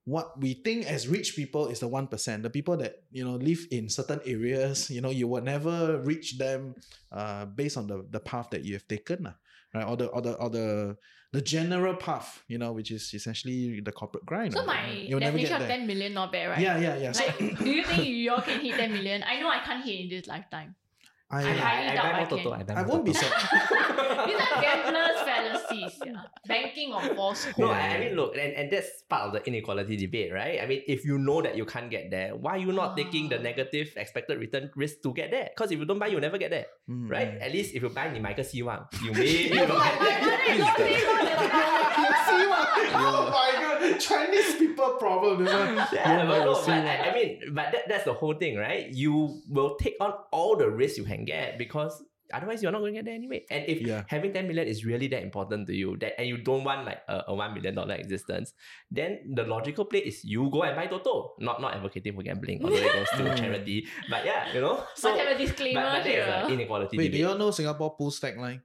[0.05, 2.43] what we think as rich people is the one percent.
[2.43, 6.39] The people that you know live in certain areas, you know, you will never reach
[6.39, 6.75] them
[7.13, 9.33] uh based on the the path that you have taken,
[9.75, 9.87] right?
[9.87, 10.97] Or the or the or the
[11.33, 14.53] the general path, you know, which is essentially the corporate grind.
[14.53, 15.79] so my You'll never definition of there.
[15.79, 16.59] 10 million not bad, right?
[16.61, 17.13] Yeah, yeah, yeah.
[17.13, 19.23] So Like, do you think you all can hit 10 million?
[19.23, 20.75] I know I can't hit in this lifetime.
[21.32, 22.50] I, I I, highly I, doubt buy I more Toto.
[22.52, 22.54] can.
[22.54, 23.26] I, buy I more won't be Toto.
[23.26, 23.48] so.
[24.26, 25.94] These are gamblers' fallacies.
[26.06, 26.22] Yeah.
[26.48, 27.58] Banking on falsehood.
[27.58, 30.62] No, I, I mean, look, and, and that's part of the inequality debate, right?
[30.62, 33.28] I mean, if you know that you can't get there, why are you not taking
[33.30, 33.42] the Ah.
[33.42, 35.50] negative expected return risk to get there?
[35.56, 37.32] Because if you don't buy, you'll never get there, Mm, right?
[37.40, 37.42] mm.
[37.42, 40.30] At least if you buy 你买个希望, you may Yeah, not but- get but- there.
[40.30, 41.86] but it's not- it's not that-
[42.26, 42.68] See what?
[42.96, 45.44] Oh my god, Chinese people problem.
[45.46, 45.76] This one.
[45.94, 46.88] Yeah, but, no, see but what?
[46.88, 48.88] I, I mean, but that, that's the whole thing, right?
[48.92, 52.03] You will take on all the risks you can get because
[52.33, 53.43] otherwise you're not going to get there anyway.
[53.51, 54.05] And if Yeah.
[54.07, 57.03] having 10 million is really that important to you, that and you don't want like
[57.09, 58.53] a, a one million dollar existence,
[58.91, 61.35] then the logical play is you go and buy Toto.
[61.41, 63.37] Not not advocating for gambling, although it goes to Mm.
[63.37, 63.87] charity.
[64.09, 64.85] But yeah, you know.
[64.95, 66.43] So Must have a but, disclaimer but that is here.
[66.47, 68.63] an inequality Wait, do you all know Singapore Pool's tagline?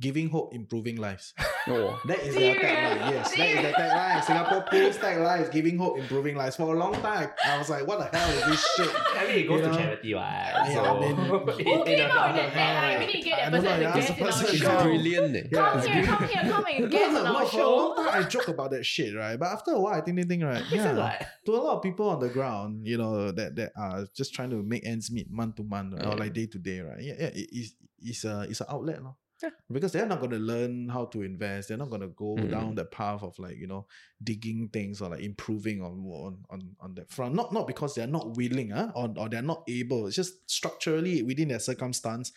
[0.00, 1.32] Giving hope, improving lives.
[1.66, 1.98] Oh.
[2.06, 3.10] That is their tagline.
[3.10, 4.24] Yes, that is their tagline.
[4.24, 6.56] Singapore Pool's tagline is giving hope, improving lives.
[6.56, 8.90] For a long time, I was like, what the hell is this shit?
[9.16, 9.78] I mean, it goes You to know?
[9.78, 10.52] charity, right?
[10.68, 12.98] Yeah, so, I mean- Who in- in came out with that tagline?
[13.00, 14.46] We need to get that don't person know, as a yeah, guest in our person-
[14.54, 14.82] It's show.
[14.82, 15.36] brilliant.
[15.36, 15.42] eh.
[15.50, 17.60] Yeah, Come it's here, come here, come and No, guest no, on no, our for
[17.60, 18.04] a long show.
[18.10, 19.36] time I joke about that shit, right?
[19.38, 20.62] But after a while, I think they think, right?
[20.70, 21.26] Yeah, what?
[21.46, 24.50] to a lot of people on the ground, you know, that that are just trying
[24.50, 26.06] to make ends meet month to month right?
[26.06, 27.00] or like day to day, right?
[27.00, 29.16] Yeah, yeah, it, it's it's a it's an outlet, no?
[29.42, 29.50] Yeah.
[29.72, 31.68] Because they're not gonna learn how to invest.
[31.68, 32.50] They're not gonna go Mm.
[32.50, 33.86] down the path of like you know
[34.22, 37.34] digging things or like improving on on on, on that front.
[37.34, 38.92] Not not because they're not willing, huh?
[38.94, 40.06] or or they're not able.
[40.06, 42.32] It's just structurally within their circumstance.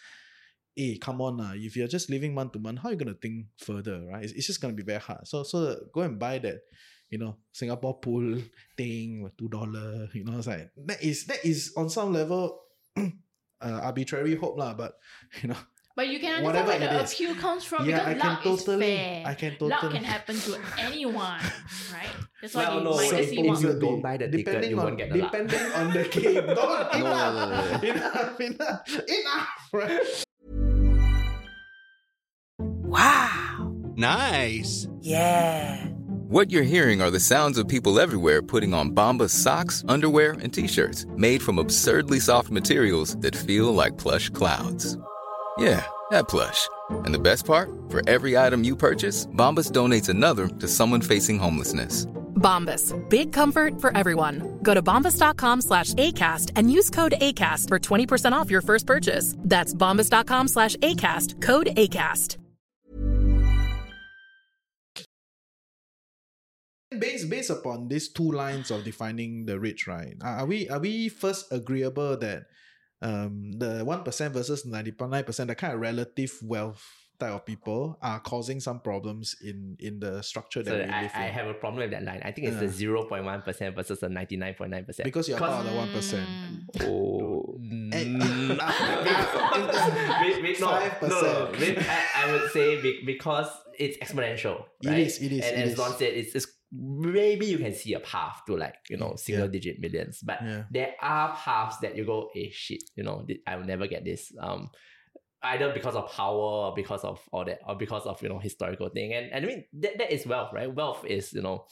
[0.75, 3.15] Hey, come on, uh, if you're just living month to month, how are you gonna
[3.17, 4.23] think further, right?
[4.23, 5.27] It's, it's just gonna be very hard.
[5.27, 6.61] So so go and buy that
[7.09, 8.37] you know, Singapore pool
[8.77, 10.09] thing two dollar.
[10.13, 12.59] You know, it's like that is that is on some level
[12.97, 14.73] uh, arbitrary hope lah.
[14.73, 14.93] But
[15.41, 15.57] you know,
[15.97, 17.11] But you can understand Whatever where the it is.
[17.13, 19.23] appeal comes from Yeah, I because can luck totally- is fair.
[19.25, 21.41] I can Luck totally- can happen to anyone,
[21.91, 22.13] right?
[22.39, 23.61] That's why Well, you no, might so just see if one.
[23.63, 25.31] you don't buy the ticket, depending you on, won't get the luck.
[25.31, 26.33] Depending on the game.
[26.45, 27.89] Don't, No, enough, no, no, no.
[27.89, 30.23] enough, enough, enough, right?
[32.59, 33.75] Wow.
[33.95, 34.87] Nice.
[35.01, 35.83] Yeah.
[36.29, 40.53] What you're hearing are the sounds of people everywhere putting on Bombas socks, underwear, and
[40.53, 44.95] t-shirts made from absurdly soft materials that feel like plush clouds.
[45.59, 46.67] Yeah, that plush.
[47.05, 47.69] And the best part?
[47.89, 52.05] For every item you purchase, Bombas donates another to someone facing homelessness.
[52.37, 52.93] Bombas.
[53.09, 54.59] Big comfort for everyone.
[54.61, 59.35] Go to bombas.com slash ACAST and use code ACAST for 20% off your first purchase.
[59.39, 61.41] That's bombas.com slash ACAST.
[61.41, 62.37] Code ACAST.
[66.97, 70.15] Based based upon these two lines of defining the rich, right?
[70.21, 72.45] Are are we are we first agreeable that
[73.01, 76.83] um the one percent versus ninety nine percent, the kind of relative wealth
[77.19, 81.01] type of people are causing some problems in in the structure that So we I,
[81.01, 81.21] live in?
[81.21, 82.21] I have a problem with that line.
[82.23, 82.67] I think it's Yeah.
[82.67, 85.05] the zero point one percent versus the ninety nine point nine percent.
[85.05, 86.27] because you're part of the one percent.
[86.73, 86.83] Mm.
[86.83, 88.55] oh, no, no, no.
[90.99, 91.59] percent.
[91.59, 91.77] Wait,
[92.15, 94.65] I, would say because it's exponential.
[94.83, 94.99] It Right?
[94.99, 95.77] is, it is, And it as is.
[95.77, 99.48] Dawn said, it's, it's maybe you can see a path to like you know single
[99.48, 100.64] digit millions, but Yeah.
[100.70, 104.04] there are paths that you go, eh, shit, you know, th- I will never get
[104.04, 104.32] this.
[104.40, 104.70] Um,
[105.44, 108.88] either because of power or because of all that or because of you know historical
[108.90, 111.64] thing and, and i mean that, that is wealth right wealth is you know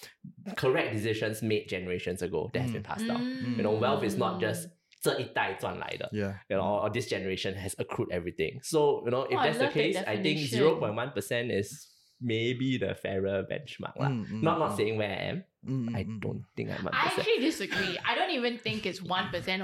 [0.56, 3.22] correct decisions made generations ago that has been passed down
[3.56, 4.68] you know wealth is not just
[5.00, 6.34] 这一代赚来的 Yeah.
[6.48, 8.58] you know, or this generation has accrued everything.
[8.62, 10.60] So, you know, if Oh, I that's the love that case, I think definition.
[10.80, 11.88] 0.1% is
[12.21, 13.95] maybe the fairer benchmark.
[13.99, 14.09] lah.
[14.09, 14.77] Mm, mm, not not mm.
[14.77, 15.37] saying where I am.
[15.65, 16.93] Mm, mm, I mm, don't think I'm 1%.
[16.93, 17.97] I actually disagree.
[18.05, 19.09] I don't even think it's 1%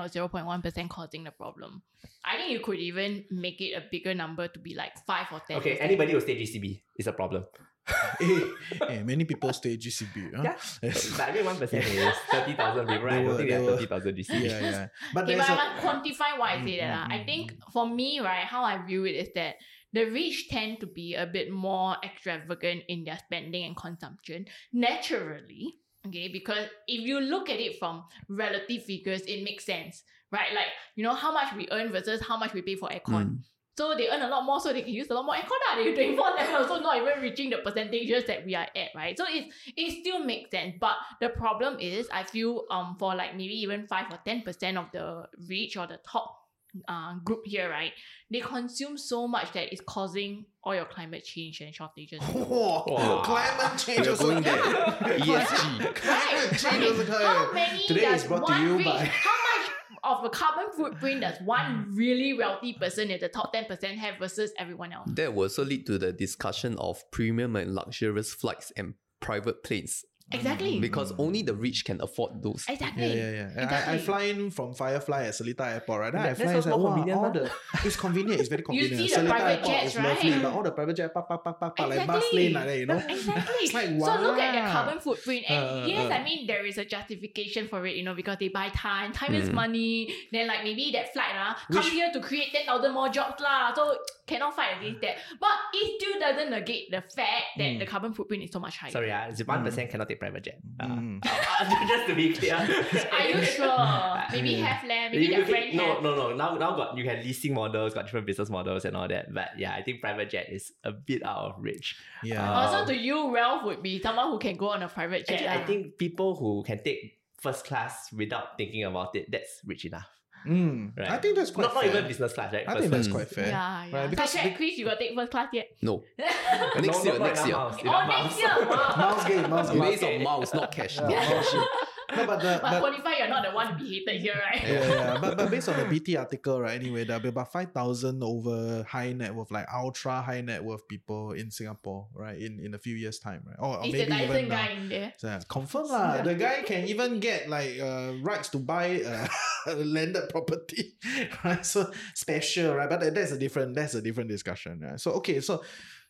[0.02, 1.82] or 0.1% causing the problem.
[2.26, 5.42] I think you could even make it a bigger number to be like 5 or
[5.46, 5.58] 10.
[5.62, 7.46] okay, anybody who stay GCB is a problem.
[8.22, 8.42] eh,
[8.90, 10.38] eh, many people stay GCB.
[10.38, 10.44] Huh?
[10.46, 10.58] Yeah.
[10.86, 11.18] Yes.
[11.18, 13.10] But I mean, 1% is 30,000 people.
[13.10, 14.42] They I don't think they there are were- 30,000 GCB.
[14.42, 14.88] yeah, yeah.
[15.14, 16.94] But Okay, there's but I a, must quantify why I say that.
[16.94, 19.56] Mm, mm, I mm, think for me, right, how I view it is that
[19.94, 25.76] the rich tend to be a bit more extravagant in their spending and consumption naturally.
[26.08, 30.52] Okay, because if you look at it from relative figures, it makes sense, right?
[30.54, 33.26] Like, you know, how much we earn versus how much we pay for aircon.
[33.26, 33.38] Mm.
[33.78, 35.62] So they earn a lot more, so they can use a lot more aircon.
[35.70, 35.76] lah.
[35.76, 39.16] They're 24 7 so not even reaching the percentages that we are at, right?
[39.16, 40.76] So it, it still makes sense.
[40.80, 44.92] But the problem is, I feel um for like maybe even 5 or 10% of
[44.92, 46.41] the rich or the top
[46.88, 47.92] uh, group here, right?
[48.32, 52.20] They consume so much that it's causing all your climate change and shortages.
[52.24, 53.22] Oh, Wow.
[53.24, 54.56] climate change We're also going there.
[55.26, 55.46] Yeah.
[55.46, 55.96] ESG.
[55.96, 59.06] Climate change also Okay, How many Today does is brought to one you rich, by
[59.06, 59.72] how much
[60.04, 64.52] of a carbon footprint does one really wealthy person in the top 10% have versus
[64.58, 65.10] everyone else?
[65.14, 70.04] That will also lead to the discussion of premium and luxurious flights and private planes
[70.34, 70.80] Exactly.
[70.80, 72.66] because only the rich can afford those.
[72.68, 73.08] exactly.
[73.08, 73.62] Yeah, yeah, yeah.
[73.62, 74.00] And I, I Exactly.
[74.00, 76.12] fly in from Firefly at Seletar Airport, right?
[76.14, 77.52] Then I That- fly that it's like, more convenient, all the
[77.86, 78.92] it's convenient, it's very convenient.
[78.92, 79.10] You convenient.
[79.10, 80.42] see the Seletar private Airport jets, is lovely, right?
[80.44, 82.40] but all the private jet, pa, pa, pa, pa, pa, like bus Exactly.
[82.40, 83.02] lane like that, you know?
[83.10, 83.56] Exactly.
[83.66, 84.72] It's like, So look at their wow.
[84.74, 85.44] carbon footprint.
[85.50, 86.16] And Uh, uh, yes, uh.
[86.16, 89.12] I mean there is a justification for it, you know, because they buy time.
[89.12, 89.54] Time is Mm.
[89.54, 90.14] money.
[90.32, 93.74] Then like maybe that flight ah, come Which- here to create 10,000 more jobs lah.
[93.76, 93.98] So
[94.32, 95.16] cannot fight against that.
[95.44, 97.80] But it still doesn't negate the fact that Mm.
[97.80, 98.92] the carbon footprint is so much higher.
[98.92, 100.60] Sorry, uh, 1% cannot take private jet.
[100.80, 101.18] Uh, Mm.
[101.92, 102.56] just to be clear.
[102.56, 103.90] Are you sure?
[104.34, 104.64] Maybe Mm.
[104.70, 105.10] have leh.
[105.10, 106.04] Maybe You- their you friend no, have.
[106.06, 106.26] no, no.
[106.38, 109.34] Now, now got you can leasing models, got different business models and all that.
[109.34, 111.98] But yeah, I think private jet is a bit out of reach.
[112.24, 112.46] Yeah.
[112.46, 115.42] Uh, Also, to you, Ralph would be someone who can go on a private jet.
[115.42, 119.86] Actually, I think people who can take first class without thinking about it, that's rich
[119.90, 120.06] enough.
[120.48, 120.98] Mm.
[120.98, 121.12] Right.
[121.12, 122.68] I think that's quite not, not even business class, right?
[122.68, 123.48] I think that's quite fair.
[123.48, 123.98] Yeah, yeah.
[124.02, 125.70] Right, Because because- Chris, you got take first class yet?
[125.82, 126.04] No.
[126.20, 126.82] class.
[126.82, 127.56] Next No, year, not- not next year.
[127.56, 128.66] enough miles, oh, next year.
[128.98, 129.80] Mouse game, mouse game.
[129.82, 130.96] Based on miles, not cash.
[130.98, 131.54] Yeah, Not cash.
[132.16, 134.62] No, but the, But but, qualify, you're not the one to be hated here, right?
[134.64, 135.18] yeah, yeah.
[135.22, 136.80] But, but based on the BT article, right?
[136.80, 140.88] Anyway, there'll be about five thousand over high net worth, like ultra high net worth
[140.88, 142.38] people in Singapore, right?
[142.38, 143.58] In in a few years' time, right?
[143.60, 144.56] Or, or Is maybe Dyson even now.
[144.56, 145.14] guy in there?
[145.18, 146.22] So, confirm lah.
[146.22, 149.28] The guy can even get like uh, rights to buy uh,
[149.68, 150.96] a landed property,
[151.44, 151.66] right?
[151.66, 152.90] So special, right?
[152.90, 155.00] But that's a different that's a different discussion, right?
[155.00, 155.62] So okay, so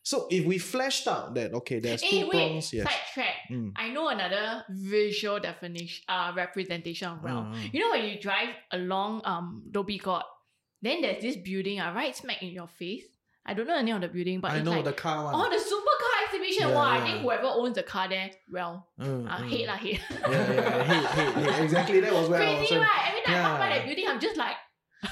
[0.03, 2.87] so if we fleshed out that okay, there's Hey, two Eh, wait, prongs, yes.
[2.89, 3.35] sidetrack.
[3.49, 3.71] Mm.
[3.75, 7.47] I know another visual definition, uh, representation of wealth.
[7.53, 7.73] Mm.
[7.73, 10.23] You know when you drive along um Dhoby Ghaut,
[10.81, 13.03] then there's this building, uh, right smack in your face.
[13.43, 15.25] I don't know the name of the building, but I it's know like the car
[15.25, 15.33] one.
[15.35, 19.25] oh the supercar exhibition, Yeah, wow, I think whoever owns the car there, well, Mm,
[19.27, 19.49] uh, mm.
[19.49, 19.99] hate lah, hate.
[20.09, 21.63] Yeah, yeah, hate, hate, hate.
[21.63, 22.67] Exactly, that was where I was.
[22.69, 23.03] Crazy, right?
[23.09, 24.55] Every time I walk by that building, I'm just like,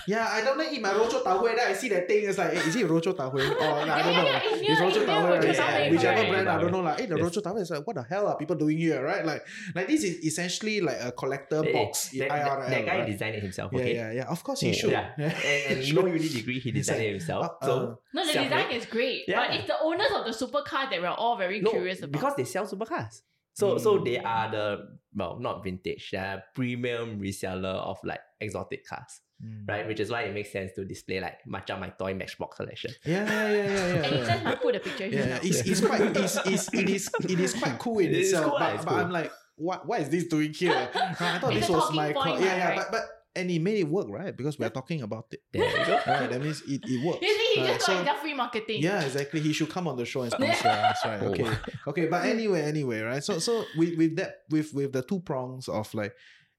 [0.08, 1.56] Yeah, I don't like eat my Rochor tau huey.
[1.56, 2.30] Then I see that thing.
[2.30, 3.42] It's like, eh, is it Rochor tau huey?
[3.46, 4.28] Oh, I Yeah, don't yeah, know.
[4.30, 5.38] yeah, it's near- It's Rochor it's tau huey.
[5.40, 5.84] Rochor right?
[5.86, 6.30] Yeah, Whichever correct.
[6.32, 6.82] brand, I don't know.
[6.82, 7.26] Tau Like, eh, the Yes.
[7.26, 9.26] Rochor tau huey is like, what the hell are people doing here, right?
[9.26, 9.42] Like,
[9.76, 12.10] like this is essentially like a collector Eh, box.
[12.12, 13.08] that, IRL, that, that guy right?
[13.12, 13.74] designed it himself.
[13.74, 13.96] Okay.
[13.96, 14.26] yeah, yeah.
[14.30, 14.74] Of course he Yeah.
[14.74, 14.92] should.
[14.92, 15.10] Yeah.
[15.18, 17.46] And, and no uni degree, he designed like, it himself.
[17.62, 19.24] uh, so uh, no, the design is great.
[19.28, 19.54] But Yeah.
[19.58, 22.12] it's the owners of the supercar that we're all very no, curious about.
[22.12, 23.22] because they sell supercars.
[23.54, 24.26] So so they Mm.
[24.26, 24.66] are the
[25.16, 29.68] well not vintage, they are premium reseller of like exotic cars, Mm.
[29.70, 29.88] right?
[29.88, 32.92] Which is why it makes sense to display like Matcha My Toy Matchbox collection.
[33.06, 33.94] Yeah, yeah, yeah, yeah, yeah.
[33.96, 34.26] and it yeah.
[34.26, 35.26] says might put a picture here.
[35.28, 38.28] Yeah, it's, it's quite it's, it's, it is it is quite cool in It is
[38.34, 38.50] itself.
[38.52, 39.00] cool, but it's but cool.
[39.00, 40.90] I'm like, what what is this doing here?
[40.96, 42.40] I thought It's this a was my point, call.
[42.40, 42.78] Yeah, yeah, right?
[42.78, 43.02] but but
[43.36, 44.36] and it made it work, right?
[44.36, 45.42] Because we're talking about it.
[45.54, 45.94] There you go.
[46.06, 47.22] Right, that means it, it works.
[47.22, 47.76] You see, he right?
[47.76, 48.82] just got So- enough free marketing.
[48.82, 49.40] yeah, exactly.
[49.40, 51.22] He should come on the show and sponsor us, right?
[51.22, 51.28] Oh.
[51.28, 51.48] Okay,
[51.88, 52.06] okay.
[52.08, 53.24] But anyway, anyway, right?
[53.24, 56.14] So, so with with that, with with the two prongs of like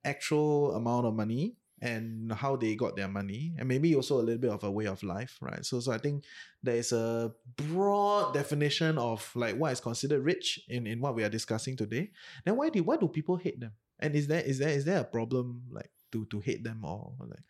[0.04, 4.40] actual amount of money and how they got their money, and maybe also a little
[4.40, 5.64] bit of a way of life, right?
[5.64, 6.24] So, so I think
[6.62, 11.24] there is a broad definition of like what is considered rich in in what we
[11.24, 12.10] are discussing today.
[12.44, 13.72] Then why do why do people hate them?
[13.98, 17.12] And is there is there is there a problem like to to hate them or
[17.20, 17.44] like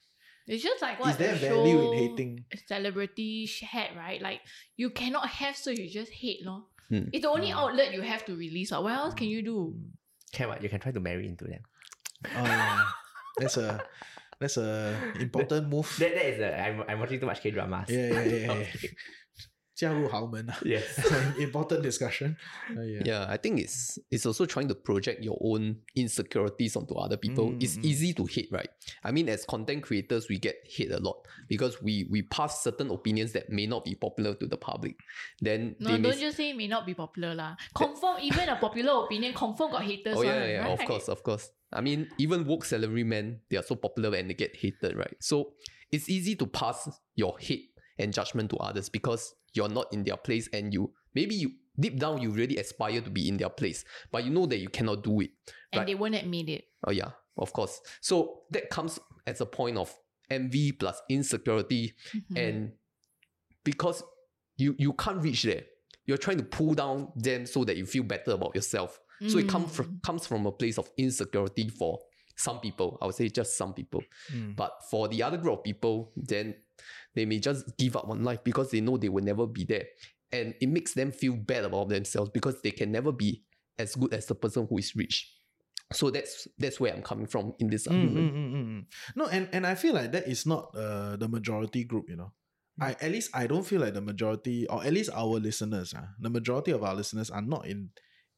[0.46, 2.44] It's just like what is there the value in hating?
[2.66, 4.20] Celebrity sh- had, right?
[4.20, 4.40] Like
[4.76, 6.66] you cannot have, so you just hate, no.
[6.88, 7.06] Hmm.
[7.12, 8.72] It's the only outlet you have to release.
[8.72, 9.74] Or what else can you do?
[10.32, 10.62] Can what?
[10.62, 11.62] You can try to marry into them.
[12.26, 12.82] Oh, yeah.
[13.38, 13.82] that's a
[14.40, 15.94] that's a important move.
[15.98, 17.88] That, that is a, I'm, I'm watching too much K dramas.
[17.88, 18.88] yeah, yeah, yeah, yeah.
[19.79, 20.83] 加入豪门啊 Yes.
[21.37, 22.37] important discussion.
[22.71, 23.03] Uh, yeah.
[23.03, 27.55] Yeah, I think it's it's also trying to project your own insecurities onto other people.
[27.59, 27.85] It's Mm, mm.
[27.85, 28.69] easy to hate, right?
[29.03, 31.17] I mean, as content creators, we get hate a lot
[31.49, 34.95] because we we pass certain opinions that may not be popular to the public.
[35.41, 37.57] Then No, they may don't just say may not be popular lah.
[37.75, 40.15] Confirm, even a popular opinion, confirm got haters.
[40.17, 40.87] Oh yeah, one, yeah, of right?
[40.87, 41.51] course, of course.
[41.73, 45.17] I mean, even woke salary men, they are so popular and they get hated, right?
[45.19, 45.51] So
[45.91, 50.16] it's easy to pass your hate and judgment to others because you're not in their
[50.16, 53.84] place and you maybe you deep down you really aspire to be in their place,
[54.12, 55.30] but you know that you cannot do it.
[55.72, 55.86] And right?
[55.86, 56.64] they won't admit it.
[56.86, 57.80] Oh yeah, of course.
[58.00, 59.94] So that comes as a point of
[60.30, 62.36] envy plus insecurity, Mhm.
[62.38, 62.72] and
[63.64, 64.02] because
[64.56, 65.62] you you can't reach there,
[66.06, 69.00] you're trying to pull down them so that you feel better about yourself.
[69.28, 71.98] So it comes from comes from a place of insecurity for
[72.36, 72.96] some people.
[73.02, 74.56] I would say just some people, Mm.
[74.56, 76.54] but for the other group of people, then
[77.14, 79.84] they may just give up on life because they know they will never be there,
[80.32, 83.42] and it makes them feel bad about themselves because they can never be
[83.78, 85.34] as good as the person who is rich.
[85.92, 88.32] So that's that's where I'm coming from in this Mm, argument.
[88.32, 88.84] mm, mm, mm, mm.
[89.16, 92.32] No, and, and I feel like that is not uh, the majority group, you know.
[92.80, 96.06] I at least I don't feel like the majority, or at least our listeners, uh,
[96.20, 97.90] the majority of our listeners are not in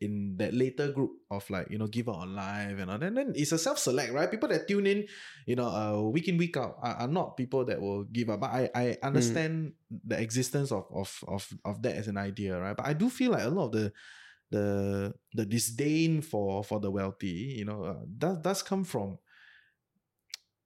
[0.03, 3.01] in that later group of like you know give up on life and all.
[3.01, 4.31] And then it's a self select, right?
[4.31, 5.07] People that tune in,
[5.47, 8.41] you know, uh, week in week out are, are not people that will give up.
[8.41, 12.77] But I I understand the existence of of of of that as an idea, right?
[12.77, 13.93] But I do feel like a lot of the
[14.51, 14.67] the
[15.33, 19.19] the disdain for for the wealthy, you know, uh, does does come from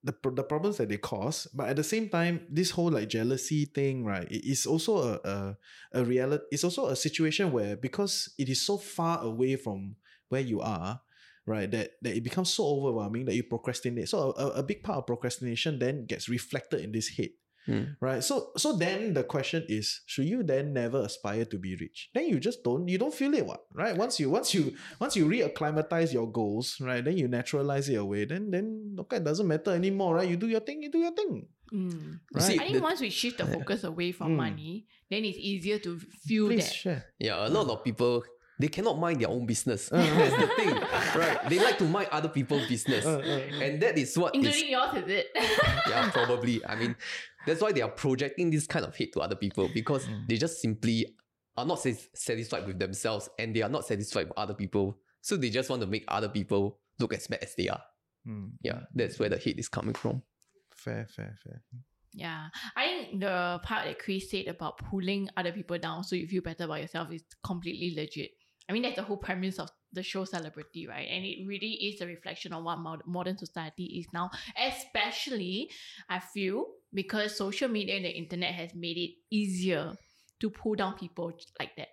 [0.06, 1.48] the the problems that they cause.
[1.52, 4.30] But at the same time, this whole like jealousy thing, right?
[4.30, 5.36] It is also a a,
[6.00, 6.44] a reality.
[6.50, 9.96] It's also a situation where because it is so far away from
[10.28, 11.02] where you are,
[11.44, 11.68] right?
[11.70, 14.08] That that it becomes so overwhelming that you procrastinate.
[14.08, 17.34] So a, a, big part of procrastination then gets reflected in this hate
[17.66, 17.96] Mm.
[18.00, 22.10] right so so then the question is should you then never aspire to be rich
[22.14, 25.16] then you just don't you don't feel it what right once you once you once
[25.16, 29.48] you reacclimatize your goals right then you naturalize it away then then okay it doesn't
[29.48, 32.20] matter anymore right you do your thing you do your thing Mm.
[32.32, 34.36] Right see, I think the- once we shift the focus away from Mm.
[34.38, 36.72] money, then it's easier to feel please that.
[36.72, 38.22] share Yeah, a lot of people
[38.56, 39.90] they cannot mind their own business.
[39.92, 40.70] Uh, That's the thing,
[41.18, 41.38] right?
[41.50, 44.94] They like to mind other people's business, Uh, uh, and that is what Including yours,
[45.02, 45.26] is it?
[45.90, 46.64] yeah probably.
[46.64, 46.94] I mean,
[47.46, 50.26] that's why they are projecting this kind of hate to other people because Mm.
[50.28, 51.06] they just simply
[51.56, 51.80] are not
[52.14, 54.98] satisfied with themselves and they are not satisfied with other people.
[55.22, 57.82] So they just want to make other people look as bad as they are.
[58.24, 58.48] Hmm.
[58.62, 60.22] Yeah, that's where the hate is coming from.
[60.74, 61.62] fair fair fair
[62.12, 66.26] Yeah, I think the part that Chris said about pulling other people down so you
[66.28, 68.30] feel better about yourself is completely legit.
[68.68, 71.08] I mean, that's the whole premise of the show Celebrity, right?
[71.08, 75.70] And it really is a reflection of what modern society is now, especially,
[76.08, 76.64] I feel,
[76.96, 79.92] because social media and the internet has made it easier
[80.40, 81.30] to pull down people
[81.60, 81.88] like that.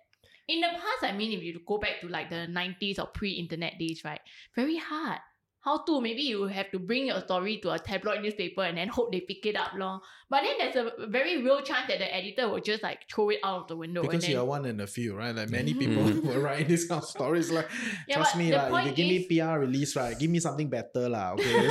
[0.48, 3.32] In the past, I mean, if you go back to like the 90s or pre
[3.32, 4.20] internet days, right?
[4.56, 5.20] Very hard.
[5.64, 8.88] how to maybe you have to bring your story to a tabloid newspaper and then
[8.88, 9.98] hope they pick it up lor.
[10.28, 13.38] But then there's a very real chance that the editor will just like throw it
[13.42, 14.02] out of the window.
[14.02, 15.34] Because and then, you are one in a few, right?
[15.34, 15.80] Like many mm-hmm.
[15.80, 16.28] people mm-hmm.
[16.28, 17.50] will writing these kind of stories.
[17.50, 17.70] Like,
[18.06, 20.18] Yeah, trust me, like, if you point give me is- PR release, right?
[20.18, 21.32] Give me something better, lah.
[21.32, 21.70] Okay,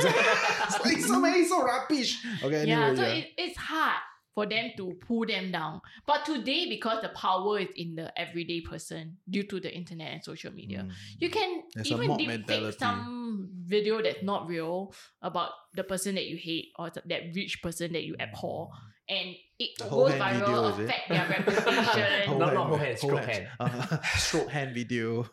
[0.66, 2.24] it's like, it's so many so rubbish.
[2.42, 3.14] Okay, yeah, anyway, so yeah.
[3.14, 4.00] It, it's hard
[4.34, 5.80] for them to pull them down.
[6.06, 10.24] But today, because the power is in the everyday person due to the internet and
[10.24, 10.92] social media, Mm.
[11.20, 14.92] you can There's even mob deep fake some video that's not real
[15.22, 18.70] about the person that you hate or that rich person that you abhor,
[19.08, 20.82] and it The whole goes hand viral, video, is it?
[20.84, 23.28] affect their reputation, Whole Not- not whole hand, stroke
[23.60, 25.26] Uh, stroke hand video.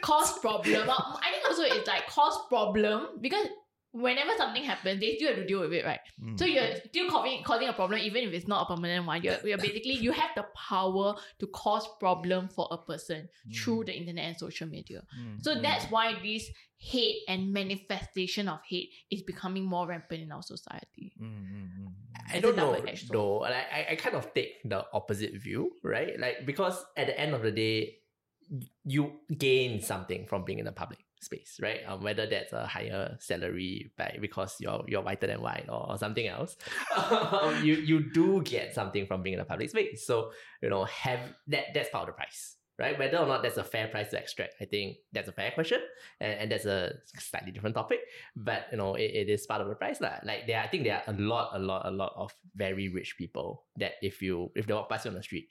[0.00, 0.86] cause problem.
[0.86, 3.46] But I think also it's like cause problem because
[3.92, 6.00] whenever something happens, they still have to deal with it, right?
[6.22, 6.38] Mm.
[6.38, 9.22] So you're still causing, causing a problem even if it's not a permanent one.
[9.22, 13.94] You're, you're basically you have the power to cause problem for a person through the
[13.96, 15.02] internet and social media.
[15.18, 15.62] Mm, So mm.
[15.62, 21.14] that's why this hate and manifestation of hate is becoming more rampant in our society.
[21.20, 21.92] Mm, mm, mm.
[22.34, 22.76] I don't know
[23.10, 23.38] though.
[23.38, 26.18] Like I, I kind of take the opposite view, right?
[26.18, 27.98] Like because at the end of the day,
[28.84, 31.80] you gain something from being in the public space, right?
[31.86, 35.98] Um, whether that's a higher salary by because you're you're whiter than white or, or
[35.98, 36.56] something else,
[36.96, 40.06] um, you you do get something from being in a public space.
[40.06, 40.30] So
[40.62, 42.56] you know, have that that's part of the price.
[42.78, 45.50] Right, whether or not that's a fair price to extract, I think that's a fair
[45.50, 45.80] question,
[46.20, 48.00] and, and that's a slightly different topic.
[48.36, 50.20] But you know, it, it is part of the price, lah.
[50.24, 53.16] Like there, I think there are a lot, a lot, a lot of very rich
[53.16, 55.48] people that if you if they walk past you on the street,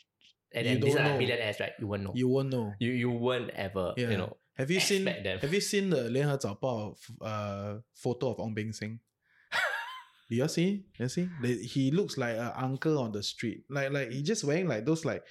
[0.53, 1.17] and, You and these are know.
[1.17, 1.71] millionaires, right?
[1.79, 2.11] You won't know.
[2.13, 2.73] You won't know.
[2.77, 4.11] you you won't ever, Yeah.
[4.11, 4.37] you know.
[4.57, 5.39] Have you seen them.
[5.39, 8.99] Have you seen the 联合早报 uh photo of Ong Beng Seng?
[10.29, 10.85] Do you see?
[10.97, 11.29] You see?
[11.43, 13.65] He looks like an uncle on the street.
[13.69, 15.23] Like like he just wearing like those like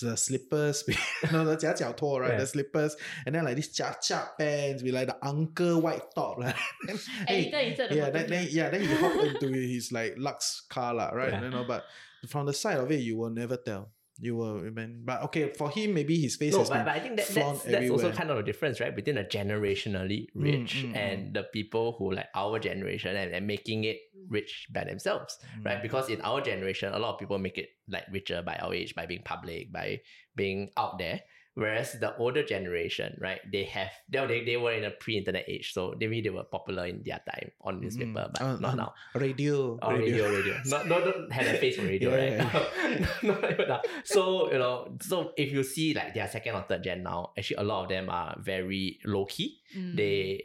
[0.00, 2.32] the slippers, no you know, the 夹脚拖, right?
[2.32, 2.40] Yeah.
[2.40, 2.96] The slippers,
[3.26, 6.54] and then like these cha cha pants with like the uncle white top, right?
[7.28, 11.10] hey, yeah, the then, then, yeah, then he hop into his like luxe car, lah,
[11.10, 11.32] right?
[11.32, 11.42] Yeah.
[11.42, 11.84] You know, but
[12.28, 13.93] from the side of it, you will never tell.
[14.20, 15.02] You will, man.
[15.04, 17.26] But okay, for him, maybe his face No, has but, been but I think that,
[17.26, 18.94] that's, that's also kind of a difference, right?
[18.94, 23.84] Between the generationally rich mm, and the people who like our generation and, and making
[23.84, 23.98] it
[24.28, 25.64] rich by themselves, Mm.
[25.66, 25.82] right?
[25.82, 28.94] Because in our generation, a lot of people make it like richer by our age,
[28.94, 30.00] by being public, by
[30.36, 31.20] being out there.
[31.54, 35.72] Whereas the older generation, right, they have they, they, they were in a pre-internet age,
[35.72, 38.94] so maybe they were popular in their time on newspaper, but Uh, not uh, now.
[39.14, 40.54] Radio, Oh, radio, radio.
[40.66, 42.42] Not, not, not have a face for radio, Yeah,
[42.82, 43.22] right?
[43.22, 43.82] not even now.
[44.02, 47.56] So, you know, so if you see like their second or third gen now, actually
[47.56, 49.60] a lot of them are very low key.
[49.76, 49.96] Mm.
[49.96, 50.44] They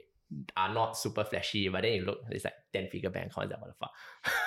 [0.55, 3.61] are not super flashy, but then you look, it's like 10 figure bank accounts, like,
[3.61, 3.91] what the fuck?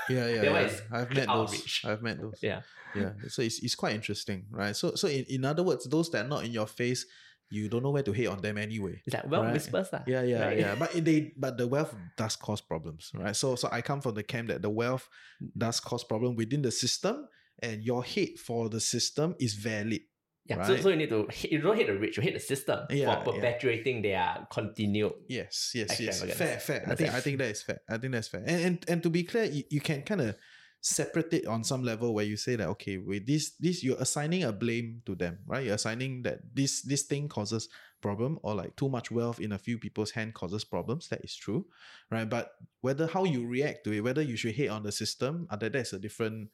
[0.08, 0.58] Yeah, yeah, yeah.
[0.60, 1.80] is I've met those.
[1.84, 2.38] I've met those.
[2.42, 2.60] Yeah.
[2.94, 3.10] yeah.
[3.28, 4.76] So it's, it's quite interesting, right?
[4.76, 7.04] So so in, in other words, those that are not in your face,
[7.50, 9.02] you don't know where to hate on them anyway.
[9.04, 9.52] It's like, well, Right.
[9.54, 9.88] whispers.
[9.92, 10.58] lah, Yeah, yeah, right?
[10.58, 10.74] yeah.
[10.78, 13.34] But they but the wealth does cause problems, right?
[13.36, 15.08] So so I come from the camp that the wealth
[15.56, 17.28] does cause problem within the system,
[17.60, 20.00] and your hate for the system is valid.
[20.46, 20.82] Yeah, so, right?
[20.82, 23.34] so you need to, you don't hate the rich, you hate the system Yeah, for
[23.34, 23.40] yeah.
[23.40, 25.12] perpetuating their continued.
[25.28, 26.22] Yes, yes, yes.
[26.34, 26.84] Fair, fair.
[26.88, 27.14] I think it.
[27.14, 27.80] I think that is fair.
[27.88, 28.42] I think that's fair.
[28.46, 30.36] And and, and to be clear, you, you can kind of
[30.84, 34.42] separate it on some level where you say that okay, with this this you're assigning
[34.42, 35.64] a blame to them, right?
[35.64, 37.68] You're assigning that this this thing causes
[38.00, 41.08] problem or like too much wealth in a few people's hand causes problems.
[41.08, 41.66] That is true,
[42.10, 42.28] right?
[42.28, 45.56] But whether how you react to it, whether you should hate on the system, uh,
[45.56, 46.50] that that's a different.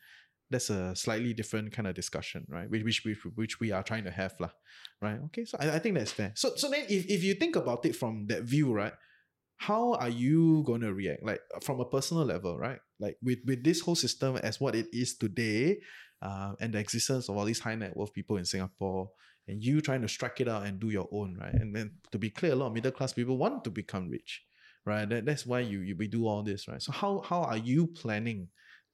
[0.50, 2.70] That's a slightly different kind of discussion, right?
[2.70, 4.50] Which which which, which we are trying to have, lah,
[5.02, 5.20] right?
[5.26, 6.32] Okay, so I, I think that's fair.
[6.34, 8.94] So so then if, if you think about it from that view, right?
[9.58, 13.62] how are you going to react like from a personal level right like with with
[13.64, 15.78] this whole system as what it is today
[16.22, 19.10] uh, and the existence of all these high net worth people in singapore
[19.48, 22.18] and you trying to strike it out and do your own right and then to
[22.18, 24.44] be clear a lot of middle class people want to become rich
[24.86, 27.58] right that, that's why you, you we do all this right so how how are
[27.58, 28.48] you planning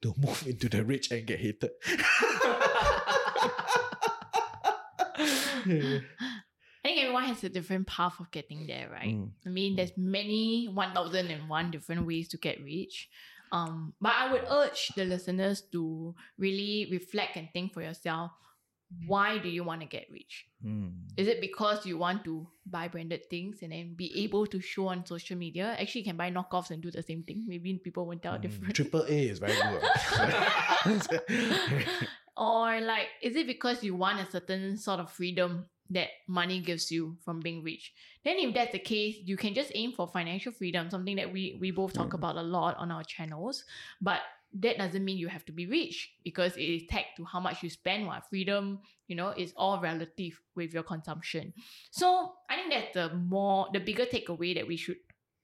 [0.05, 1.71] to move into the rich and get hated
[5.67, 9.15] I think everyone has a different path of getting there, right?
[9.15, 9.31] Mm.
[9.47, 13.09] I mean, there's many 1001 different ways to get rich.
[13.51, 18.33] Um, but I would urge the listeners to really reflect and think for yourself
[19.07, 20.47] why do you want to get rich?
[20.65, 20.93] Mm.
[21.17, 24.89] Is it because you want to buy branded things and then be able to show
[24.89, 25.77] on social media?
[25.79, 27.45] Actually, you can buy knockoffs and do the same thing.
[27.47, 28.43] Maybe people won't tell Mm.
[28.43, 28.75] different.
[28.75, 29.83] triple a is very good
[32.37, 36.91] or like, is it because you want a certain sort of freedom that money gives
[36.91, 37.93] you from being rich?
[38.25, 41.59] Then, if that's the case, you can just aim for financial freedom, something that we
[41.61, 43.65] we both talk about a lot on our channels.
[44.01, 44.21] But
[44.61, 47.63] that doesn't mean you have to be rich because it is tagged to how much
[47.63, 48.07] you spend.
[48.07, 48.79] What freedom,
[49.09, 51.53] you know, is all relative with your consumption.
[51.91, 54.97] So I think that's the more the bigger takeaway that we should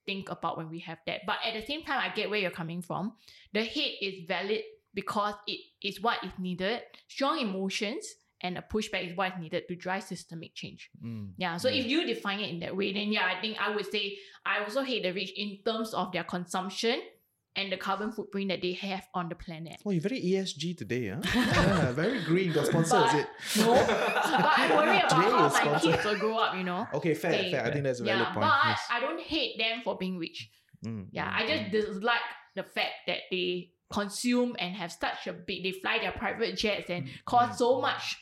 [0.06, 1.20] think about when we have that.
[1.26, 3.14] But at the same time, I get where you're coming from.
[3.52, 4.62] The hate is valid
[4.94, 6.82] because it is what is needed.
[7.08, 10.88] Strong emotions and a pushback is what is needed to drive systemic change.
[11.04, 11.30] Mm.
[11.36, 11.56] Yeah.
[11.56, 14.18] So if you define it in that way, then yeah, I think I would say
[14.46, 17.00] I also hate the rich in terms of their consumption
[17.56, 19.80] and the carbon footprint that they have on the planet.
[19.84, 21.20] Oh, you're very ESG today, huh?
[21.34, 22.52] yeah, very green.
[22.52, 23.26] Got sponsor, is it?
[23.58, 25.90] No, but I worry about Today how my sponsored.
[25.92, 26.86] kids will grow up, you know.
[26.94, 27.50] Okay, fair, Hey.
[27.50, 27.64] fair.
[27.64, 28.40] I think that's a valid yeah, point.
[28.46, 28.80] but Yes.
[28.90, 30.50] I don't hate them for being rich.
[30.86, 31.70] Mm, Yeah, mm, I just mm.
[31.72, 32.20] dislike
[32.54, 36.88] the fact that they consume and have such a big, they fly their private jets
[36.88, 38.16] and Mm, cause so much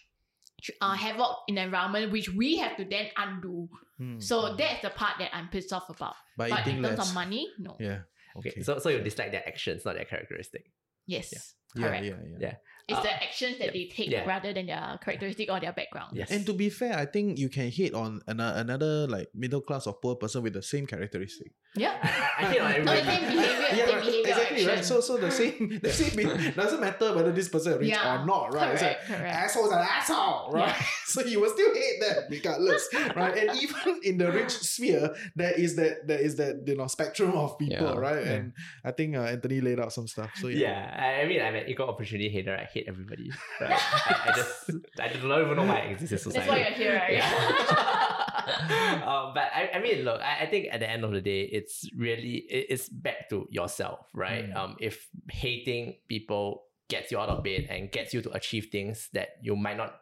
[0.80, 3.68] uh, havoc in the environment, which we have to then undo.
[4.00, 4.56] Mm, So mm.
[4.58, 6.14] that's the part that I'm pissed off about.
[6.36, 7.08] But eating in terms less.
[7.10, 7.76] of money, no.
[7.78, 7.98] Yeah.
[8.38, 8.62] Okay.
[8.62, 10.70] So so you dislike their actions, not their characteristic.
[11.06, 11.32] Yes.
[11.32, 11.38] Yeah,
[11.76, 12.04] Correct.
[12.04, 12.38] yeah, yeah.
[12.40, 12.54] Yeah.
[12.88, 13.72] It's Uh, the actions that yeah.
[13.72, 14.24] they take Yeah.
[14.24, 16.16] rather than their characteristic or their background.
[16.16, 16.30] Yes.
[16.30, 19.86] And to be fair, I think you can hate on another, another like middle class
[19.86, 21.52] or poor person with the same characteristic.
[21.76, 21.92] Yeah.
[22.00, 24.84] I, I hate on No, the same behavior, yeah, same right, behavior, exactly right.
[24.84, 28.22] So so the same the same be- doesn't matter whether this person is rich Yeah,
[28.22, 28.72] or not, right?
[28.72, 29.36] It's like, correct, correct.
[29.36, 30.68] asshole's an asshole, right?
[30.72, 30.86] Yeah.
[31.12, 33.36] so you will still hate them regardless, right?
[33.36, 37.32] And even in the rich sphere, there is that there is that you know spectrum
[37.36, 38.24] of people, Yeah, right?
[38.24, 38.32] yeah.
[38.32, 38.52] And
[38.82, 40.32] I think uh, Anthony laid out some stuff.
[40.40, 40.72] So yeah.
[40.72, 42.56] Yeah, I I mean, I'm an equal opportunity hater.
[42.56, 43.30] I hate everybody.
[43.60, 43.70] Right?
[43.72, 46.38] I, I just, I don't even know why I exist in society.
[46.38, 47.12] That's why you're here, right?
[47.12, 48.04] Yeah.
[49.06, 51.42] um, but I, I mean, look, I, I think at the end of the day,
[51.42, 54.48] it's really it, it's back to yourself, right?
[54.48, 54.56] Mm.
[54.56, 59.08] Um, if hating people gets you out of bed and gets you to achieve things
[59.12, 59.94] that you might not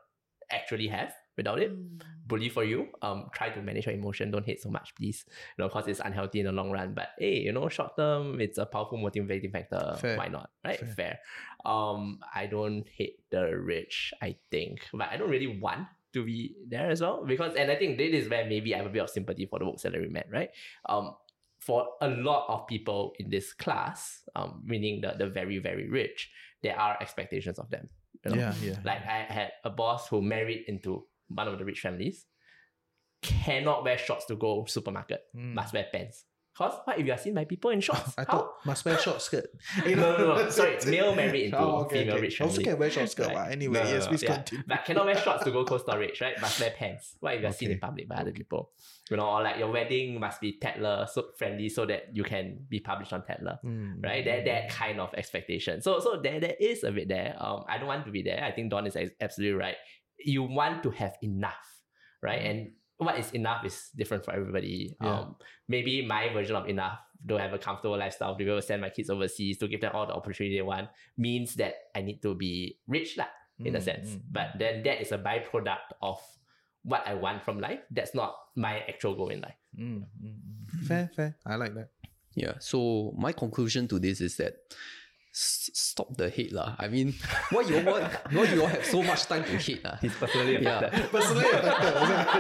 [0.50, 2.00] actually have without it, Mm.
[2.26, 2.88] Bully for you.
[3.02, 4.30] Um, try to manage your emotion.
[4.30, 5.24] Don't hate so much, please.
[5.28, 6.94] You know, because it's unhealthy in the long run.
[6.94, 9.96] But hey, you know, short term, it's a powerful motivating factor.
[10.00, 10.18] Fair.
[10.18, 10.50] Why not?
[10.64, 10.78] Right?
[10.78, 10.94] Fair.
[10.94, 11.18] Fair.
[11.64, 14.12] Um, I don't hate the rich.
[14.20, 17.76] I think, but I don't really want to be there as well because, and I
[17.76, 20.30] think this is where maybe I have a bit of sympathy for the Woke Salaryman.
[20.30, 20.50] Right?
[20.88, 21.14] Um,
[21.60, 26.30] for a lot of people in this class, um, meaning the the very very rich,
[26.62, 27.88] there are expectations of them.
[28.24, 28.36] You know?
[28.36, 28.78] Yeah, yeah.
[28.84, 32.26] Like I had a boss who married into one of the rich families,
[33.22, 35.54] cannot wear shorts to go supermarket, Mm.
[35.54, 36.24] must wear pants.
[36.56, 38.14] Cause what if you are seen by people in shorts?
[38.16, 38.32] I How?
[38.38, 39.44] thought must wear short skirt.
[39.86, 40.48] no, no, no.
[40.48, 42.22] Sorry, male married into Oh, okay, female okay.
[42.22, 42.64] rich Also family.
[42.64, 43.26] can wear short skirt.
[43.34, 43.52] Right.
[43.52, 44.34] Anyway, No, yes, no, please yeah.
[44.36, 44.64] continue.
[44.66, 46.40] But cannot wear shorts to go cold storage, right?
[46.40, 47.16] Must wear pants.
[47.20, 48.70] What if you're seen in public by other people?
[49.10, 52.64] You know, or like your wedding must be Tatler so friendly so that you can
[52.70, 53.58] be published on Tatler.
[53.62, 54.02] Mm.
[54.02, 54.24] Right?
[54.24, 55.82] That that kind of expectation.
[55.82, 57.36] So so there there is a bit there.
[57.38, 58.42] Um I don't want to be there.
[58.42, 59.76] I think Dawn is absolutely right.
[60.18, 61.66] You want to have enough,
[62.22, 62.40] right?
[62.42, 64.96] And what is enough is different for everybody.
[65.00, 65.20] Yeah.
[65.20, 65.36] Um
[65.68, 66.98] maybe my version of enough
[67.28, 69.80] to have a comfortable lifestyle, to be able to send my kids overseas, to give
[69.80, 70.88] them all the opportunity they want,
[71.18, 74.08] means that I need to be rich, lah, in a Mm, sense.
[74.16, 76.20] mm, But then that is a byproduct of
[76.84, 77.80] what I want from life.
[77.90, 79.58] That's not my actual goal in life.
[79.76, 80.86] Mm, mm, mm.
[80.86, 81.36] Fair, fair.
[81.44, 81.88] I like that.
[82.36, 82.54] Yeah.
[82.60, 84.76] So my conclusion to this is that s-
[85.36, 86.76] stop the hate lah.
[86.78, 87.12] I mean,
[87.50, 89.96] why you all want, why you all have so much time to hate lah?
[90.00, 90.88] He's personally Yeah.
[91.12, 91.92] Personally affected.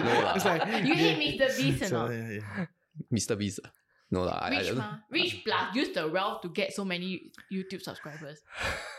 [0.04, 0.32] No lah.
[0.34, 1.48] it's like You hate Mr.
[1.56, 2.10] Beast or So, not?
[2.12, 2.66] yeah, yeah.
[3.12, 3.34] Mr.
[3.38, 3.60] Beast.
[3.64, 3.70] ah.
[4.08, 4.38] No lah.
[4.38, 4.88] I, I Rich don't- ma.
[5.10, 8.40] Rich plus use the wealth to get so many YouTube subscribers.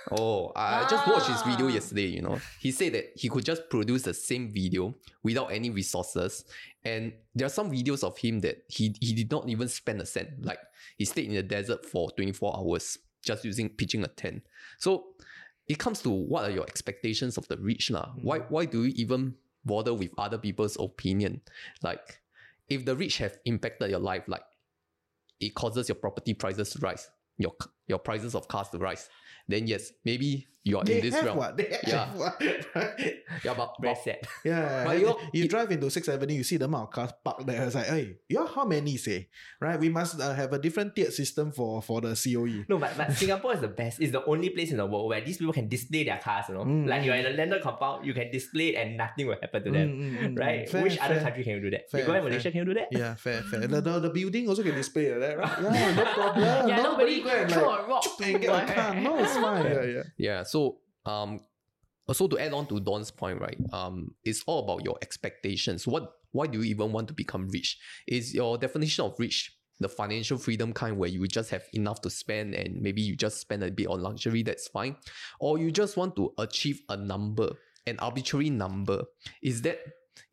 [0.08, 1.76] Oh, I I just watched his video Ah.
[1.76, 2.40] yesterday, you know.
[2.64, 6.46] He said that he could just produce the same video without any resources.
[6.86, 10.06] And there are some videos of him that he, he did not even spend a
[10.08, 10.40] cent.
[10.46, 10.60] Like
[10.96, 14.44] he stayed in the desert for 24 hours just using pitching a tent.
[14.80, 15.06] So
[15.68, 18.08] it comes to what are your expectations of the rich lah?
[18.18, 18.24] Mm.
[18.24, 21.42] Why why do you even bother with other people's opinion?
[21.84, 22.22] Like
[22.70, 24.44] if the rich have impacted your life, like
[25.40, 27.54] it causes your property prices to rise, your
[27.88, 29.10] your prices of cars to rise,
[29.48, 31.38] then yes, maybe you are They in this have realm.
[31.40, 31.56] what?
[31.60, 32.06] They have Yeah.
[32.20, 32.36] what?
[33.46, 34.20] Yeah, but, Very but sad.
[34.44, 36.92] Yeah, But you, you- you it- drive into 6th Avenue, you see the amount of
[36.92, 37.64] cars parked there.
[37.64, 39.30] It's like, hey, you how many say?
[39.62, 39.80] Right?
[39.80, 42.14] We must uh, have a different tiered system for, for the.
[42.18, 42.66] COE.
[42.68, 44.02] No, but, but Singapore is the best.
[44.02, 46.56] It's the only place in the world where these people can display their cars, you
[46.58, 46.66] know.
[46.66, 49.64] Mm, like you're in a landed compound, you can display it and nothing will happen
[49.64, 49.88] to them.
[49.88, 50.66] Mm, mm, mm, Right?
[50.68, 51.86] Fair, Which other country can you do that?
[51.92, 52.30] Fair, you go in fair.
[52.30, 52.88] Malaysia, can you do that?
[52.92, 53.60] Yeah, fair, fair.
[53.70, 55.58] The, the, the building also can display like that, right?
[55.62, 56.68] Yeah, no problem.
[56.68, 58.96] Yeah, nobody go and throw like, a rock to and get a car.
[58.98, 59.66] No, it's fine.
[59.66, 60.04] Yeah, yeah.
[60.18, 60.57] yeah, so
[61.06, 61.40] um
[62.08, 63.58] also to add on to Dawn's point, right?
[63.74, 65.86] Um, it's all about your expectations.
[65.86, 67.78] What why do you even want to become rich?
[68.08, 72.10] Is your definition of rich the financial freedom kind where you just have enough to
[72.10, 74.96] spend and maybe you just spend a bit on luxury, that's fine.
[75.40, 77.50] Or you just want to achieve a number,
[77.86, 79.04] an arbitrary number.
[79.42, 79.80] Is that